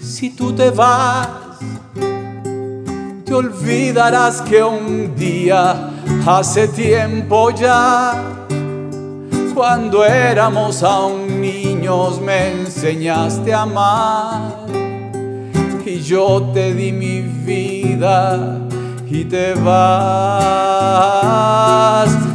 Si 0.00 0.36
tú 0.36 0.52
te 0.52 0.70
vas, 0.70 1.28
te 3.24 3.34
olvidarás 3.34 4.42
que 4.42 4.62
un 4.62 5.14
día, 5.16 5.90
hace 6.26 6.68
tiempo 6.68 7.50
ya, 7.50 8.39
cuando 9.60 10.04
éramos 10.06 10.82
aún 10.82 11.38
niños 11.38 12.18
me 12.18 12.50
enseñaste 12.50 13.52
a 13.52 13.60
amar 13.60 14.54
y 15.84 16.00
yo 16.00 16.48
te 16.54 16.72
di 16.72 16.92
mi 16.92 17.20
vida 17.20 18.58
y 19.06 19.26
te 19.26 19.52
vas. 19.52 19.68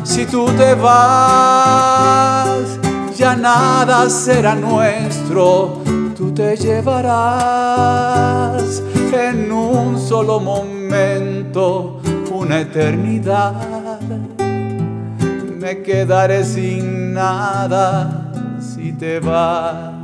Si 0.03 0.27
tú 0.27 0.45
te 0.55 0.75
vas, 0.75 2.59
ya 3.17 3.35
nada 3.35 4.07
será 4.07 4.53
nuestro, 4.53 5.81
tú 6.15 6.31
te 6.31 6.55
llevarás 6.55 8.03
en 9.11 9.51
un 9.51 9.99
solo 9.99 10.39
momento 10.39 12.01
una 12.31 12.59
eternidad. 12.59 13.55
Me 15.59 15.81
quedaré 15.81 16.43
sin 16.43 16.94
nada 17.15 18.29
si 18.59 18.91
te 18.91 19.19
vas. 19.19 20.03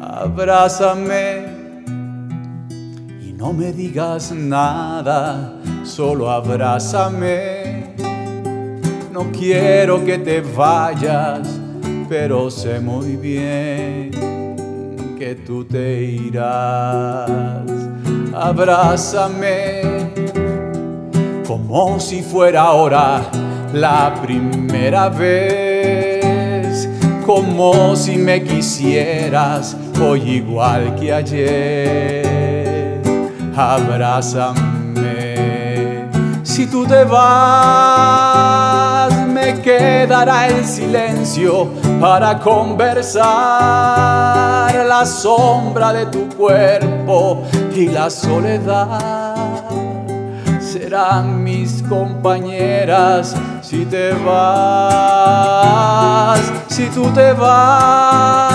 Abrázame 0.00 1.46
y 3.26 3.32
no 3.32 3.52
me 3.54 3.72
digas 3.72 4.30
nada, 4.32 5.54
solo 5.82 6.30
abrázame. 6.30 7.94
No 9.10 9.32
quiero 9.32 10.04
que 10.04 10.18
te 10.18 10.42
vayas, 10.42 11.48
pero 12.08 12.50
sé 12.50 12.78
muy 12.78 13.16
bien 13.16 14.10
que 15.18 15.34
tú 15.46 15.64
te 15.64 16.02
irás. 16.02 17.30
Abrázame 18.34 20.02
como 21.46 21.98
si 22.00 22.22
fuera 22.22 22.62
ahora 22.62 23.22
la 23.72 24.14
primera 24.22 24.71
vez, 24.90 26.88
como 27.24 27.94
si 27.94 28.16
me 28.16 28.42
quisieras 28.42 29.76
hoy 30.00 30.20
igual 30.22 30.96
que 30.96 31.12
ayer. 31.12 33.00
Abrázame, 33.56 34.58
si 36.42 36.66
tú 36.66 36.84
te 36.84 37.04
vas, 37.04 37.24
me 39.28 39.60
quedará 39.60 40.48
el 40.48 40.64
silencio 40.64 41.68
para 42.00 42.40
conversar, 42.40 43.22
la 44.86 45.06
sombra 45.06 45.92
de 45.92 46.06
tu 46.06 46.28
cuerpo 46.30 47.44
y 47.74 47.86
la 47.86 48.10
soledad 48.10 49.52
serán 50.60 51.44
mis 51.44 51.61
compañeras 51.92 53.36
si 53.60 53.84
te 53.84 54.14
vas, 54.24 55.60
si 56.68 56.86
tú 56.86 57.12
te 57.12 57.34
vas, 57.34 58.50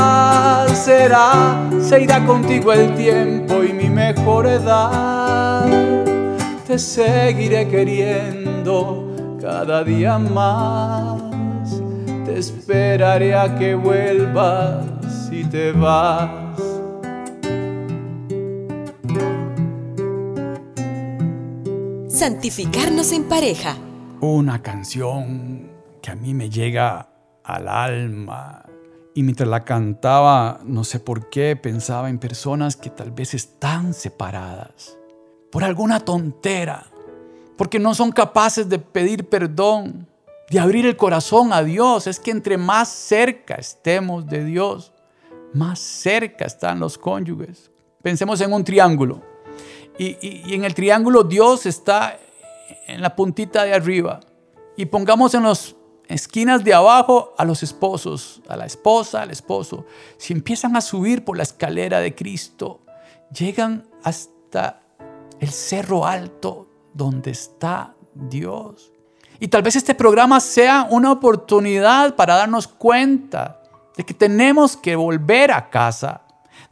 será, 0.76 1.70
se 1.80 2.02
irá 2.02 2.26
contigo 2.26 2.74
el 2.74 2.96
tiempo 2.96 3.64
y 3.64 3.74
mi 3.74 3.92
mejor 3.92 4.48
edad. 4.48 5.68
Te 6.66 6.80
seguiré 6.80 7.68
queriendo 7.68 9.14
cada 9.40 9.84
día 9.84 10.18
más, 10.18 11.22
te 12.26 12.40
esperaré 12.40 13.36
a 13.36 13.56
que 13.56 13.76
vuelvas 13.76 14.84
si 15.30 15.44
te 15.44 15.74
vas. 15.74 16.47
Santificarnos 22.28 23.14
en 23.14 23.24
pareja. 23.24 23.78
Una 24.20 24.62
canción 24.62 25.72
que 26.02 26.12
a 26.12 26.16
mí 26.16 26.34
me 26.34 26.50
llega 26.50 27.08
al 27.42 27.70
alma. 27.70 28.66
Y 29.16 29.24
mientras 29.24 29.48
la 29.48 29.64
cantaba, 29.64 30.60
no 30.66 30.84
sé 30.84 31.00
por 31.00 31.30
qué, 31.30 31.56
pensaba 31.56 32.10
en 32.10 32.20
personas 32.20 32.76
que 32.76 32.90
tal 32.90 33.12
vez 33.12 33.34
están 33.34 33.94
separadas 33.94 34.98
por 35.54 35.64
alguna 35.64 36.02
tontera, 36.02 36.88
porque 37.56 37.80
no 37.80 37.96
son 37.96 38.12
capaces 38.12 38.68
de 38.68 38.80
pedir 38.80 39.30
perdón, 39.30 40.06
de 40.50 40.60
abrir 40.60 40.86
el 40.86 40.98
corazón 40.98 41.54
a 41.54 41.64
Dios. 41.64 42.08
Es 42.08 42.20
que 42.20 42.32
entre 42.32 42.58
más 42.58 42.90
cerca 42.90 43.56
estemos 43.56 44.28
de 44.28 44.44
Dios, 44.44 44.92
más 45.54 45.80
cerca 45.80 46.44
están 46.44 46.82
los 46.82 46.98
cónyuges. 46.98 47.72
Pensemos 48.02 48.42
en 48.42 48.52
un 48.52 48.66
triángulo 48.66 49.37
y, 49.98 50.54
en 50.54 50.64
el 50.64 50.74
triángulo 50.74 51.24
Dios 51.24 51.66
está 51.66 52.20
en 52.88 53.02
la 53.02 53.16
puntita 53.16 53.64
de 53.64 53.74
arriba. 53.74 54.20
Y 54.76 54.86
pongamos 54.86 55.34
en 55.34 55.44
las 55.44 55.76
esquinas 56.08 56.64
de 56.64 56.74
abajo 56.74 57.34
a 57.38 57.46
los 57.46 57.64
esposos, 57.64 58.42
a 58.48 58.56
la 58.56 58.66
esposa, 58.66 59.22
al 59.22 59.32
esposo. 59.32 59.86
Si 60.18 60.34
empiezan 60.34 60.76
a 60.76 60.82
subir 60.82 61.26
por 61.26 61.38
la 61.38 61.44
escalera 61.44 62.00
de 62.00 62.16
Cristo, 62.16 62.82
llegan 63.32 63.88
hasta 64.04 64.82
el 65.40 65.50
cerro 65.50 66.06
alto 66.06 66.68
donde 66.94 67.32
está 67.32 67.94
Dios. 68.14 68.92
Y 69.40 69.50
tal 69.50 69.62
vez 69.62 69.76
este 69.76 69.94
programa 69.94 70.40
sea 70.40 70.88
una 70.90 71.12
oportunidad 71.12 72.16
para 72.16 72.36
darnos 72.36 72.68
cuenta 72.68 73.62
de 73.96 74.04
que 74.04 74.14
tenemos 74.14 74.76
que 74.76 74.96
volver 74.96 75.52
a 75.52 75.70
casa, 75.70 76.22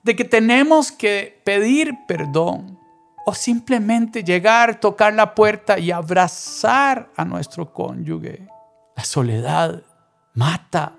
de 0.04 0.16
que 0.16 0.24
tenemos 0.24 0.92
que 0.92 1.42
pedir 1.44 1.94
perdón, 2.08 2.75
o 3.26 3.34
simplemente 3.34 4.24
llegar, 4.24 4.80
tocar 4.80 5.14
la 5.14 5.34
puerta 5.34 5.80
y 5.80 5.92
abrazar 5.92 7.10
a 7.18 7.26
nuestro 7.26 7.74
cónyuge. 7.74 8.48
La 8.96 9.04
soledad 9.04 9.82
mata. 10.36 10.94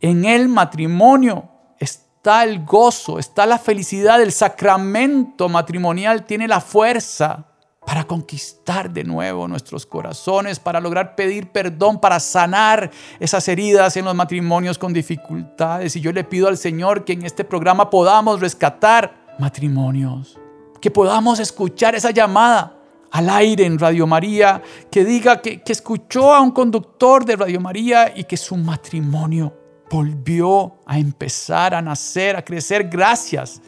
En 0.00 0.24
el 0.24 0.48
matrimonio 0.48 1.48
está 1.78 2.42
el 2.42 2.64
gozo, 2.64 3.20
está 3.20 3.46
la 3.46 3.58
felicidad. 3.58 4.20
El 4.20 4.32
sacramento 4.32 5.48
matrimonial 5.48 6.24
tiene 6.24 6.48
la 6.48 6.60
fuerza 6.60 7.46
para 7.86 8.04
conquistar 8.04 8.90
de 8.90 9.04
nuevo 9.04 9.46
nuestros 9.46 9.86
corazones, 9.86 10.58
para 10.58 10.80
lograr 10.80 11.14
pedir 11.14 11.52
perdón, 11.52 12.00
para 12.00 12.18
sanar 12.18 12.90
esas 13.20 13.46
heridas 13.46 13.96
en 13.96 14.06
los 14.06 14.14
matrimonios 14.14 14.76
con 14.76 14.92
dificultades. 14.92 15.94
Y 15.94 16.00
yo 16.00 16.10
le 16.10 16.24
pido 16.24 16.48
al 16.48 16.58
Señor 16.58 17.04
que 17.04 17.12
en 17.12 17.24
este 17.24 17.44
programa 17.44 17.90
podamos 17.90 18.40
rescatar 18.40 19.14
matrimonios 19.38 20.38
que 20.84 20.90
podamos 20.90 21.40
escuchar 21.40 21.94
esa 21.94 22.10
llamada 22.10 22.78
al 23.10 23.30
aire 23.30 23.64
en 23.64 23.78
Radio 23.78 24.06
María, 24.06 24.60
que 24.90 25.02
diga 25.02 25.40
que, 25.40 25.62
escuchó 25.64 26.34
a 26.34 26.42
un 26.42 26.50
conductor 26.50 27.24
de 27.24 27.36
Radio 27.36 27.58
María 27.58 28.12
y 28.14 28.24
que 28.24 28.36
su 28.36 28.54
matrimonio 28.54 29.56
volvió 29.90 30.74
a 30.84 30.98
empezar 30.98 31.74
a 31.74 31.80
nacer, 31.80 32.36
a 32.36 32.44
crecer 32.44 32.90
gracias 32.90 33.62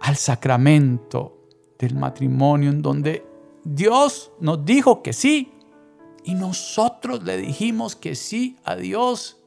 al 0.00 0.16
sacramento 0.16 1.36
del 1.78 1.96
matrimonio 1.96 2.70
en 2.70 2.80
donde 2.80 3.26
Dios 3.62 4.32
nos 4.40 4.64
dijo 4.64 5.02
que 5.02 5.12
sí 5.12 5.52
y 6.24 6.32
nosotros 6.32 7.24
le 7.24 7.36
dijimos 7.36 7.94
que 7.94 8.14
sí 8.14 8.56
a 8.64 8.74
Dios 8.74 9.38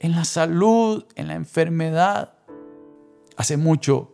en 0.00 0.12
la 0.12 0.26
salud, 0.26 1.06
en 1.14 1.28
la 1.28 1.34
enfermedad. 1.34 2.34
Hace 3.38 3.56
mucho 3.56 4.12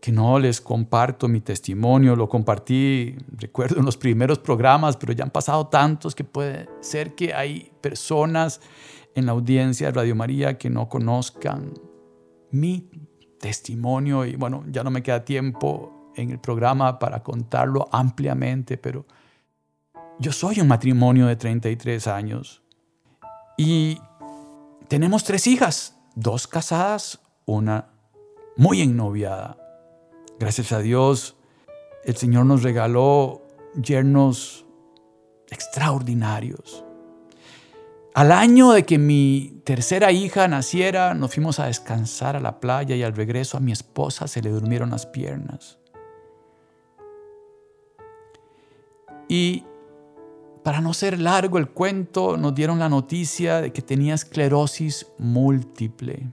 que 0.00 0.12
no 0.12 0.38
les 0.38 0.60
comparto 0.60 1.28
mi 1.28 1.40
testimonio, 1.40 2.16
lo 2.16 2.28
compartí, 2.28 3.16
recuerdo, 3.36 3.78
en 3.78 3.84
los 3.84 3.96
primeros 3.96 4.38
programas, 4.38 4.96
pero 4.96 5.12
ya 5.12 5.24
han 5.24 5.30
pasado 5.30 5.66
tantos 5.66 6.14
que 6.14 6.24
puede 6.24 6.68
ser 6.80 7.14
que 7.14 7.34
hay 7.34 7.70
personas 7.80 8.60
en 9.14 9.26
la 9.26 9.32
audiencia 9.32 9.88
de 9.88 9.92
Radio 9.92 10.16
María 10.16 10.56
que 10.56 10.70
no 10.70 10.88
conozcan 10.88 11.74
mi 12.50 12.88
testimonio 13.38 14.24
y 14.24 14.36
bueno, 14.36 14.64
ya 14.68 14.82
no 14.82 14.90
me 14.90 15.02
queda 15.02 15.24
tiempo 15.24 16.12
en 16.16 16.30
el 16.30 16.38
programa 16.38 16.98
para 16.98 17.22
contarlo 17.22 17.88
ampliamente, 17.92 18.78
pero 18.78 19.06
yo 20.18 20.32
soy 20.32 20.60
un 20.60 20.68
matrimonio 20.68 21.26
de 21.26 21.36
33 21.36 22.06
años 22.06 22.62
y 23.56 23.98
tenemos 24.88 25.24
tres 25.24 25.46
hijas, 25.46 25.96
dos 26.14 26.46
casadas, 26.46 27.20
una 27.46 27.88
muy 28.56 28.80
ennoviada. 28.80 29.59
Gracias 30.40 30.72
a 30.72 30.78
Dios, 30.78 31.36
el 32.02 32.16
Señor 32.16 32.46
nos 32.46 32.62
regaló 32.62 33.42
yernos 33.74 34.64
extraordinarios. 35.50 36.82
Al 38.14 38.32
año 38.32 38.72
de 38.72 38.86
que 38.86 38.96
mi 38.96 39.60
tercera 39.64 40.12
hija 40.12 40.48
naciera, 40.48 41.12
nos 41.12 41.34
fuimos 41.34 41.60
a 41.60 41.66
descansar 41.66 42.36
a 42.36 42.40
la 42.40 42.58
playa 42.58 42.96
y 42.96 43.02
al 43.02 43.14
regreso 43.14 43.58
a 43.58 43.60
mi 43.60 43.70
esposa 43.70 44.28
se 44.28 44.40
le 44.40 44.48
durmieron 44.48 44.88
las 44.88 45.04
piernas. 45.04 45.78
Y 49.28 49.66
para 50.64 50.80
no 50.80 50.94
ser 50.94 51.20
largo 51.20 51.58
el 51.58 51.68
cuento, 51.68 52.38
nos 52.38 52.54
dieron 52.54 52.78
la 52.78 52.88
noticia 52.88 53.60
de 53.60 53.74
que 53.74 53.82
tenía 53.82 54.14
esclerosis 54.14 55.06
múltiple, 55.18 56.32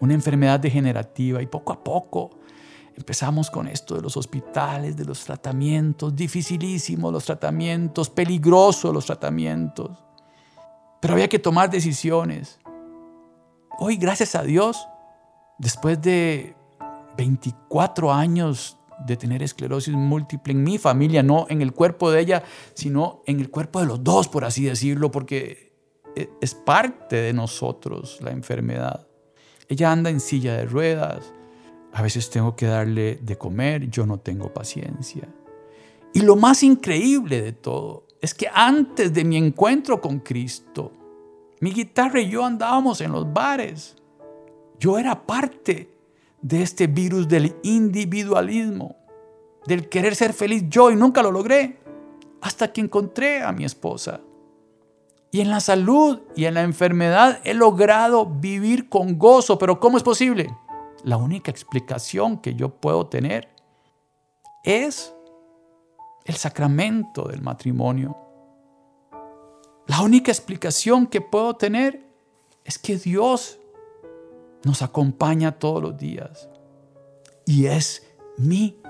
una 0.00 0.14
enfermedad 0.14 0.58
degenerativa 0.58 1.42
y 1.42 1.46
poco 1.46 1.74
a 1.74 1.84
poco 1.84 2.37
empezamos 2.98 3.48
con 3.48 3.68
esto 3.68 3.94
de 3.94 4.02
los 4.02 4.16
hospitales, 4.16 4.96
de 4.96 5.04
los 5.04 5.24
tratamientos, 5.24 6.16
dificilísimos 6.16 7.12
los 7.12 7.24
tratamientos, 7.24 8.10
peligrosos 8.10 8.92
los 8.92 9.06
tratamientos. 9.06 9.90
Pero 11.00 11.14
había 11.14 11.28
que 11.28 11.38
tomar 11.38 11.70
decisiones. 11.70 12.58
Hoy, 13.78 13.96
gracias 13.96 14.34
a 14.34 14.42
Dios, 14.42 14.88
después 15.58 16.02
de 16.02 16.56
24 17.16 18.12
años 18.12 18.76
de 19.06 19.16
tener 19.16 19.44
esclerosis 19.44 19.94
múltiple 19.94 20.52
en 20.52 20.64
mi 20.64 20.76
familia, 20.76 21.22
no 21.22 21.46
en 21.48 21.62
el 21.62 21.72
cuerpo 21.72 22.10
de 22.10 22.20
ella, 22.20 22.42
sino 22.74 23.22
en 23.26 23.38
el 23.38 23.48
cuerpo 23.48 23.78
de 23.78 23.86
los 23.86 24.02
dos, 24.02 24.26
por 24.26 24.44
así 24.44 24.64
decirlo, 24.64 25.12
porque 25.12 25.72
e, 26.16 26.28
es 26.40 26.52
parte 26.52 27.14
de 27.14 27.32
nosotros 27.32 28.18
la 28.22 28.32
enfermedad. 28.32 29.06
Ella 29.68 29.92
anda 29.92 30.10
en 30.10 30.18
silla 30.18 30.54
de 30.54 30.64
ruedas, 30.64 31.32
a 31.92 32.02
veces 32.02 32.30
tengo 32.30 32.54
que 32.54 32.66
darle 32.66 33.16
de 33.16 33.36
comer, 33.36 33.88
yo 33.90 34.06
no 34.06 34.18
tengo 34.18 34.52
paciencia. 34.52 35.28
Y 36.12 36.20
lo 36.20 36.36
más 36.36 36.62
increíble 36.62 37.42
de 37.42 37.52
todo 37.52 38.04
es 38.20 38.34
que 38.34 38.48
antes 38.52 39.12
de 39.12 39.24
mi 39.24 39.36
encuentro 39.36 40.00
con 40.00 40.20
Cristo, 40.20 40.92
mi 41.60 41.72
guitarra 41.72 42.20
y 42.20 42.30
yo 42.30 42.44
andábamos 42.44 43.00
en 43.00 43.12
los 43.12 43.32
bares. 43.32 43.96
Yo 44.78 44.98
era 44.98 45.26
parte 45.26 45.90
de 46.40 46.62
este 46.62 46.86
virus 46.86 47.26
del 47.26 47.56
individualismo, 47.62 48.96
del 49.66 49.88
querer 49.88 50.14
ser 50.14 50.32
feliz 50.32 50.64
yo 50.68 50.90
y 50.90 50.96
nunca 50.96 51.22
lo 51.22 51.32
logré, 51.32 51.78
hasta 52.40 52.72
que 52.72 52.80
encontré 52.80 53.42
a 53.42 53.52
mi 53.52 53.64
esposa. 53.64 54.20
Y 55.30 55.40
en 55.40 55.50
la 55.50 55.60
salud 55.60 56.20
y 56.36 56.46
en 56.46 56.54
la 56.54 56.62
enfermedad 56.62 57.40
he 57.44 57.54
logrado 57.54 58.24
vivir 58.24 58.88
con 58.88 59.18
gozo, 59.18 59.58
pero 59.58 59.78
¿cómo 59.80 59.96
es 59.96 60.02
posible? 60.02 60.48
La 61.04 61.16
única 61.16 61.50
explicación 61.50 62.38
que 62.38 62.54
yo 62.54 62.68
puedo 62.68 63.06
tener 63.06 63.48
es 64.64 65.14
el 66.24 66.34
sacramento 66.34 67.24
del 67.28 67.40
matrimonio. 67.40 68.16
La 69.86 70.02
única 70.02 70.30
explicación 70.30 71.06
que 71.06 71.20
puedo 71.20 71.56
tener 71.56 72.06
es 72.64 72.78
que 72.78 72.96
Dios 72.96 73.58
nos 74.64 74.82
acompaña 74.82 75.58
todos 75.58 75.82
los 75.82 75.96
días. 75.96 76.48
Y 77.46 77.66
es 77.66 78.06
mi 78.36 78.80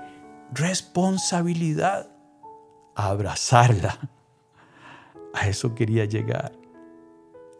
responsabilidad 0.53 2.11
abrazarla. 2.95 3.97
A 5.33 5.47
eso 5.47 5.73
quería 5.75 6.05
llegar. 6.05 6.51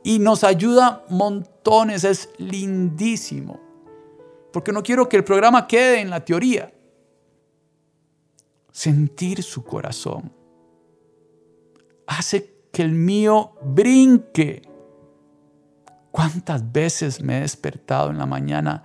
Y 0.04 0.20
nos 0.20 0.44
ayuda 0.44 1.06
montones, 1.10 2.04
es 2.04 2.30
lindísimo. 2.38 3.69
Porque 4.52 4.72
no 4.72 4.84
quiero 4.84 5.08
que 5.08 5.18
el 5.18 5.24
programa 5.24 5.68
quede 5.68 6.02
en 6.02 6.10
la 6.10 6.24
teoría 6.24 6.74
sentir 8.72 9.44
su 9.44 9.64
corazón. 9.64 10.32
Hace 12.08 12.60
que 12.72 12.82
el 12.82 12.92
mío 12.92 13.52
brinque. 13.62 14.62
¿Cuántas 16.12 16.72
veces 16.72 17.22
me 17.22 17.38
he 17.38 17.42
despertado 17.42 18.10
en 18.10 18.18
la 18.18 18.26
mañana 18.26 18.84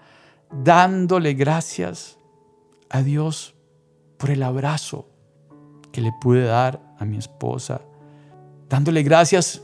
dándole 0.51 1.35
gracias 1.35 2.19
a 2.91 3.03
Dios 3.03 3.55
por 4.19 4.31
el 4.31 4.43
abrazo 4.43 5.09
que 5.91 6.01
le 6.01 6.13
pude 6.21 6.43
dar 6.43 6.81
a 6.99 7.05
mi 7.05 7.17
esposa? 7.17 7.81
Dándole 8.69 9.03
gracias 9.05 9.63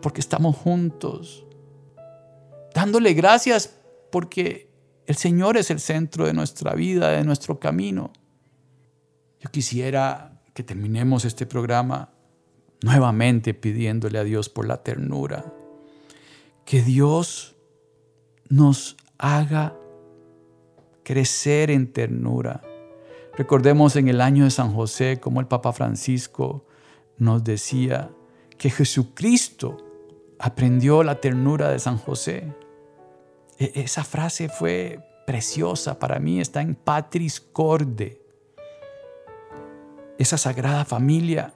porque 0.00 0.20
estamos 0.20 0.56
juntos. 0.56 1.44
Dándole 2.72 3.14
gracias 3.14 3.76
porque 4.10 4.70
el 5.06 5.16
Señor 5.16 5.56
es 5.56 5.70
el 5.70 5.80
centro 5.80 6.26
de 6.26 6.32
nuestra 6.32 6.74
vida, 6.74 7.10
de 7.10 7.24
nuestro 7.24 7.58
camino. 7.60 8.12
Yo 9.40 9.50
quisiera 9.50 10.42
que 10.54 10.62
terminemos 10.62 11.24
este 11.24 11.46
programa 11.46 12.10
nuevamente 12.82 13.54
pidiéndole 13.54 14.18
a 14.18 14.24
Dios 14.24 14.48
por 14.48 14.66
la 14.66 14.82
ternura. 14.82 15.52
Que 16.64 16.82
Dios 16.82 17.56
nos 18.48 18.96
haga 19.18 19.76
crecer 21.04 21.70
en 21.70 21.92
ternura. 21.92 22.62
Recordemos 23.36 23.96
en 23.96 24.08
el 24.08 24.20
año 24.20 24.44
de 24.44 24.50
San 24.50 24.74
José 24.74 25.20
como 25.20 25.40
el 25.40 25.46
Papa 25.46 25.72
Francisco 25.72 26.66
nos 27.18 27.44
decía 27.44 28.10
que 28.58 28.70
Jesucristo 28.70 29.78
aprendió 30.38 31.02
la 31.02 31.20
ternura 31.20 31.70
de 31.70 31.78
San 31.78 31.98
José. 31.98 32.52
E-, 33.58 33.72
esa 33.74 34.04
frase 34.04 34.48
fue 34.48 35.00
preciosa 35.26 35.98
para 35.98 36.18
mí, 36.18 36.40
está 36.40 36.60
en 36.60 36.74
Patris 36.74 37.40
Corde. 37.40 38.22
Esa 40.18 40.38
sagrada 40.38 40.84
familia 40.84 41.52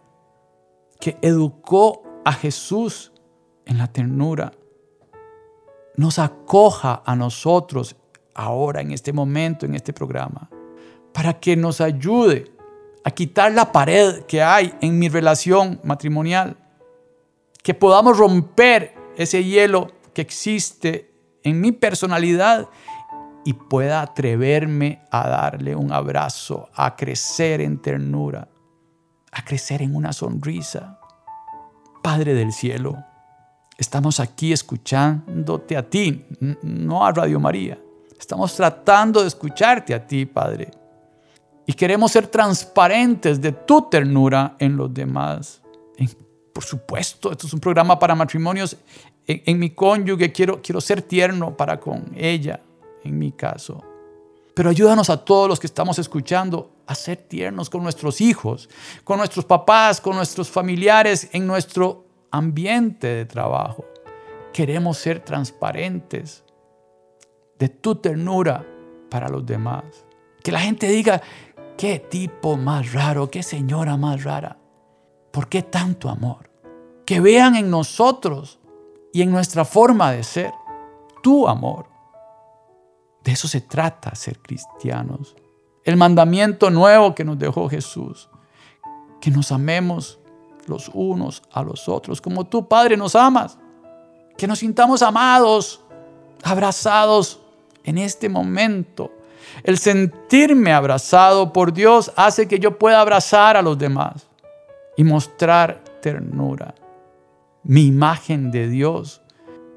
que 1.00 1.16
educó 1.22 2.02
a 2.24 2.32
Jesús 2.32 3.12
en 3.64 3.78
la 3.78 3.86
ternura, 3.86 4.52
nos 5.96 6.18
acoja 6.18 7.02
a 7.04 7.16
nosotros 7.16 7.96
ahora, 8.34 8.80
en 8.80 8.90
este 8.90 9.12
momento, 9.12 9.66
en 9.66 9.74
este 9.74 9.92
programa, 9.92 10.50
para 11.12 11.38
que 11.38 11.56
nos 11.56 11.80
ayude 11.80 12.52
a 13.04 13.10
quitar 13.10 13.52
la 13.52 13.72
pared 13.72 14.22
que 14.24 14.42
hay 14.42 14.74
en 14.80 14.98
mi 14.98 15.08
relación 15.08 15.80
matrimonial, 15.82 16.56
que 17.62 17.74
podamos 17.74 18.18
romper 18.18 18.94
ese 19.16 19.44
hielo 19.44 19.88
que 20.14 20.22
existe 20.22 21.09
en 21.42 21.60
mi 21.60 21.72
personalidad 21.72 22.68
y 23.44 23.54
pueda 23.54 24.02
atreverme 24.02 25.02
a 25.10 25.28
darle 25.28 25.74
un 25.74 25.92
abrazo, 25.92 26.68
a 26.74 26.94
crecer 26.96 27.60
en 27.60 27.80
ternura, 27.80 28.48
a 29.32 29.44
crecer 29.44 29.82
en 29.82 29.94
una 29.94 30.12
sonrisa. 30.12 30.98
Padre 32.02 32.34
del 32.34 32.52
cielo, 32.52 32.96
estamos 33.78 34.20
aquí 34.20 34.52
escuchándote 34.52 35.76
a 35.76 35.88
ti, 35.88 36.26
no 36.62 37.04
a 37.04 37.12
Radio 37.12 37.40
María. 37.40 37.78
Estamos 38.18 38.54
tratando 38.54 39.22
de 39.22 39.28
escucharte 39.28 39.94
a 39.94 40.06
ti, 40.06 40.26
Padre. 40.26 40.70
Y 41.66 41.72
queremos 41.72 42.12
ser 42.12 42.26
transparentes 42.26 43.40
de 43.40 43.52
tu 43.52 43.88
ternura 43.88 44.56
en 44.58 44.76
los 44.76 44.92
demás. 44.92 45.62
Por 46.60 46.66
supuesto, 46.66 47.32
esto 47.32 47.46
es 47.46 47.54
un 47.54 47.58
programa 47.58 47.98
para 47.98 48.14
matrimonios. 48.14 48.76
En, 49.26 49.58
mi 49.58 49.70
cónyuge 49.70 50.30
quiero, 50.30 50.60
quiero 50.60 50.78
ser 50.78 51.00
tierno 51.00 51.56
para 51.56 51.80
con 51.80 52.12
ella 52.14 52.60
en 53.02 53.18
mi 53.18 53.32
caso. 53.32 53.82
Pero 54.54 54.68
ayúdanos 54.68 55.08
a 55.08 55.24
todos 55.24 55.48
los 55.48 55.58
que 55.58 55.66
estamos 55.66 55.98
escuchando 55.98 56.70
a 56.86 56.94
ser 56.94 57.16
tiernos 57.16 57.70
con 57.70 57.82
nuestros 57.82 58.20
hijos, 58.20 58.68
con 59.04 59.16
nuestros 59.16 59.46
papás, 59.46 60.02
con 60.02 60.16
nuestros 60.16 60.50
familiares, 60.50 61.30
en 61.32 61.46
nuestro 61.46 62.04
ambiente 62.30 63.06
de 63.06 63.24
trabajo. 63.24 63.86
Queremos 64.52 64.98
ser 64.98 65.20
transparentes 65.20 66.44
de 67.58 67.70
tu 67.70 67.94
ternura 67.94 68.66
para 69.08 69.30
los 69.30 69.46
demás. 69.46 69.84
Que 70.42 70.52
la 70.52 70.60
gente 70.60 70.88
diga, 70.88 71.22
qué 71.78 72.00
tipo 72.00 72.58
más 72.58 72.92
raro, 72.92 73.30
qué 73.30 73.42
señora 73.42 73.96
más 73.96 74.24
rara. 74.24 74.58
¿Por 75.30 75.48
qué 75.48 75.62
tanto 75.62 76.08
amor? 76.08 76.49
Que 77.10 77.18
vean 77.18 77.56
en 77.56 77.68
nosotros 77.70 78.60
y 79.12 79.22
en 79.22 79.32
nuestra 79.32 79.64
forma 79.64 80.12
de 80.12 80.22
ser 80.22 80.52
tu 81.24 81.48
amor. 81.48 81.86
De 83.24 83.32
eso 83.32 83.48
se 83.48 83.60
trata 83.60 84.14
ser 84.14 84.38
cristianos. 84.38 85.34
El 85.82 85.96
mandamiento 85.96 86.70
nuevo 86.70 87.12
que 87.12 87.24
nos 87.24 87.36
dejó 87.36 87.68
Jesús. 87.68 88.28
Que 89.20 89.32
nos 89.32 89.50
amemos 89.50 90.20
los 90.68 90.88
unos 90.94 91.42
a 91.52 91.64
los 91.64 91.88
otros, 91.88 92.20
como 92.20 92.46
tú, 92.46 92.68
Padre, 92.68 92.96
nos 92.96 93.16
amas. 93.16 93.58
Que 94.38 94.46
nos 94.46 94.60
sintamos 94.60 95.02
amados, 95.02 95.80
abrazados 96.44 97.40
en 97.82 97.98
este 97.98 98.28
momento. 98.28 99.10
El 99.64 99.78
sentirme 99.78 100.72
abrazado 100.72 101.52
por 101.52 101.72
Dios 101.72 102.12
hace 102.14 102.46
que 102.46 102.60
yo 102.60 102.78
pueda 102.78 103.00
abrazar 103.00 103.56
a 103.56 103.62
los 103.62 103.76
demás 103.76 104.28
y 104.96 105.02
mostrar 105.02 105.82
ternura. 106.00 106.72
Mi 107.62 107.86
imagen 107.86 108.50
de 108.50 108.68
Dios 108.68 109.22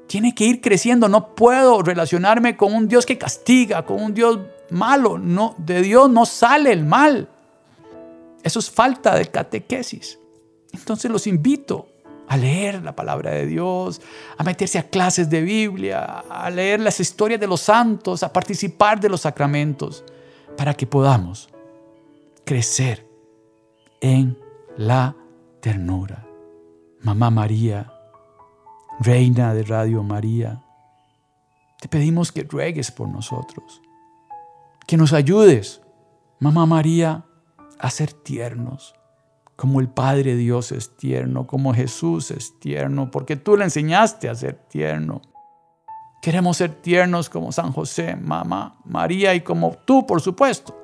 tiene 0.06 0.34
que 0.34 0.44
ir 0.44 0.60
creciendo. 0.60 1.08
No 1.08 1.34
puedo 1.34 1.82
relacionarme 1.82 2.56
con 2.56 2.74
un 2.74 2.88
Dios 2.88 3.06
que 3.06 3.18
castiga, 3.18 3.84
con 3.84 4.02
un 4.02 4.14
Dios 4.14 4.38
malo. 4.70 5.18
No, 5.18 5.54
de 5.58 5.82
Dios 5.82 6.10
no 6.10 6.26
sale 6.26 6.72
el 6.72 6.84
mal. 6.84 7.28
Eso 8.42 8.58
es 8.58 8.70
falta 8.70 9.14
de 9.16 9.26
catequesis. 9.26 10.18
Entonces 10.72 11.10
los 11.10 11.26
invito 11.26 11.88
a 12.28 12.36
leer 12.36 12.82
la 12.82 12.96
palabra 12.96 13.30
de 13.32 13.46
Dios, 13.46 14.00
a 14.36 14.44
meterse 14.44 14.78
a 14.78 14.88
clases 14.88 15.28
de 15.28 15.42
Biblia, 15.42 16.24
a 16.28 16.50
leer 16.50 16.80
las 16.80 17.00
historias 17.00 17.40
de 17.40 17.46
los 17.46 17.60
santos, 17.60 18.22
a 18.22 18.32
participar 18.32 19.00
de 19.00 19.08
los 19.08 19.22
sacramentos, 19.22 20.04
para 20.56 20.74
que 20.74 20.86
podamos 20.86 21.48
crecer 22.44 23.06
en 24.00 24.38
la 24.76 25.14
ternura. 25.60 26.26
Mamá 27.04 27.28
María, 27.28 27.92
Reina 28.98 29.52
de 29.52 29.62
Radio 29.64 30.02
María, 30.02 30.62
te 31.78 31.86
pedimos 31.86 32.32
que 32.32 32.44
ruegues 32.44 32.90
por 32.90 33.08
nosotros, 33.10 33.82
que 34.86 34.96
nos 34.96 35.12
ayudes, 35.12 35.82
Mamá 36.38 36.64
María, 36.64 37.26
a 37.78 37.90
ser 37.90 38.10
tiernos, 38.14 38.94
como 39.54 39.80
el 39.80 39.88
Padre 39.88 40.34
Dios 40.34 40.72
es 40.72 40.96
tierno, 40.96 41.46
como 41.46 41.74
Jesús 41.74 42.30
es 42.30 42.58
tierno, 42.58 43.10
porque 43.10 43.36
tú 43.36 43.58
le 43.58 43.64
enseñaste 43.64 44.30
a 44.30 44.34
ser 44.34 44.54
tierno. 44.54 45.20
Queremos 46.22 46.56
ser 46.56 46.72
tiernos 46.72 47.28
como 47.28 47.52
San 47.52 47.70
José, 47.72 48.16
Mamá 48.16 48.78
María 48.86 49.34
y 49.34 49.42
como 49.42 49.76
tú, 49.84 50.06
por 50.06 50.22
supuesto. 50.22 50.74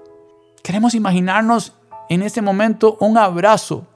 Queremos 0.63 0.93
imaginarnos 0.93 1.73
en 2.11 2.21
este 2.21 2.43
momento 2.43 2.99
un 3.01 3.17
abrazo 3.17 3.87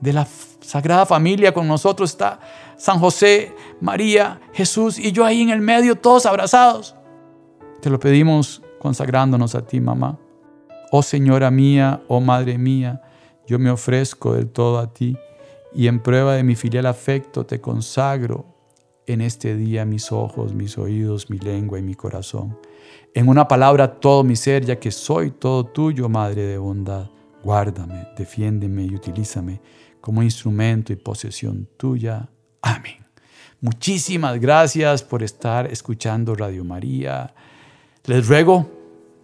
de 0.00 0.12
la 0.12 0.26
Sagrada 0.60 1.06
Familia 1.06 1.52
con 1.52 1.66
nosotros. 1.68 2.10
Está 2.10 2.40
San 2.76 2.98
José, 2.98 3.52
María, 3.80 4.40
Jesús 4.52 4.98
y 4.98 5.12
yo 5.12 5.24
ahí 5.24 5.42
en 5.42 5.50
el 5.50 5.60
medio, 5.60 5.96
todos 5.96 6.26
abrazados. 6.26 6.94
Te 7.80 7.90
lo 7.90 7.98
pedimos 7.98 8.62
consagrándonos 8.78 9.54
a 9.54 9.66
ti, 9.66 9.80
mamá. 9.80 10.18
Oh 10.92 11.02
Señora 11.02 11.50
mía, 11.50 12.02
oh 12.08 12.20
Madre 12.20 12.58
mía, 12.58 13.02
yo 13.46 13.58
me 13.58 13.70
ofrezco 13.70 14.34
del 14.34 14.48
todo 14.48 14.78
a 14.78 14.92
ti 14.92 15.16
y 15.74 15.88
en 15.88 16.00
prueba 16.00 16.34
de 16.34 16.42
mi 16.42 16.54
filial 16.54 16.86
afecto 16.86 17.44
te 17.44 17.60
consagro 17.60 18.46
en 19.06 19.20
este 19.20 19.56
día 19.56 19.84
mis 19.84 20.10
ojos, 20.10 20.54
mis 20.54 20.78
oídos, 20.78 21.30
mi 21.30 21.38
lengua 21.38 21.78
y 21.78 21.82
mi 21.82 21.94
corazón. 21.94 22.58
En 23.14 23.28
una 23.28 23.48
palabra 23.48 24.00
todo 24.00 24.24
mi 24.24 24.36
ser, 24.36 24.64
ya 24.64 24.76
que 24.78 24.90
soy 24.90 25.30
todo 25.30 25.64
tuyo, 25.64 26.08
Madre 26.08 26.42
de 26.42 26.58
bondad. 26.58 27.08
Guárdame, 27.42 28.08
defiéndeme 28.16 28.84
y 28.84 28.94
utilízame 28.94 29.60
como 30.06 30.22
instrumento 30.22 30.92
y 30.92 30.96
posesión 30.96 31.68
tuya. 31.76 32.28
Amén. 32.62 33.04
Muchísimas 33.60 34.38
gracias 34.38 35.02
por 35.02 35.24
estar 35.24 35.66
escuchando 35.66 36.36
Radio 36.36 36.62
María. 36.62 37.34
Les 38.04 38.28
ruego 38.28 38.70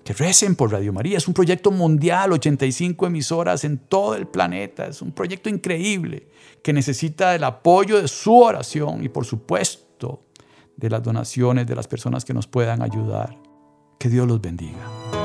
que 0.03 0.12
recen 0.12 0.57
por 0.57 0.73
Radio 0.73 0.92
María. 0.92 1.18
Es 1.18 1.29
un 1.29 1.35
proyecto 1.35 1.71
mundial, 1.71 2.33
85 2.33 3.07
emisoras 3.07 3.62
en 3.62 3.79
todo 3.79 4.16
el 4.16 4.27
planeta. 4.27 4.88
Es 4.88 5.01
un 5.03 5.12
proyecto 5.12 5.49
increíble 5.49 6.27
que 6.64 6.73
necesita 6.73 7.37
el 7.37 7.45
apoyo 7.45 8.03
de 8.03 8.09
su 8.09 8.37
oración 8.37 9.05
y 9.05 9.09
por 9.09 9.25
supuesto 9.25 10.25
de 10.77 10.90
las 10.90 11.01
donaciones 11.01 11.64
de 11.64 11.77
las 11.77 11.87
personas 11.87 12.25
que 12.25 12.35
nos 12.35 12.49
puedan 12.49 12.83
ayudar. 12.83 13.38
Que 14.01 14.09
Dios 14.09 14.27
los 14.27 14.40
bendiga. 14.40 15.22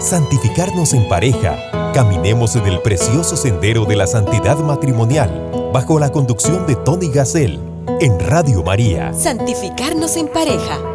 Santificarnos 0.00 0.94
en 0.94 1.06
pareja. 1.08 1.92
Caminemos 1.92 2.56
en 2.56 2.64
el 2.66 2.80
precioso 2.80 3.36
sendero 3.36 3.84
de 3.84 3.96
la 3.96 4.06
santidad 4.06 4.58
matrimonial 4.58 5.70
bajo 5.74 5.98
la 5.98 6.10
conducción 6.10 6.66
de 6.66 6.74
Tony 6.74 7.10
Gassel 7.10 7.60
en 8.00 8.18
Radio 8.18 8.62
María. 8.62 9.12
Santificarnos 9.12 10.16
en 10.16 10.28
pareja. 10.28 10.89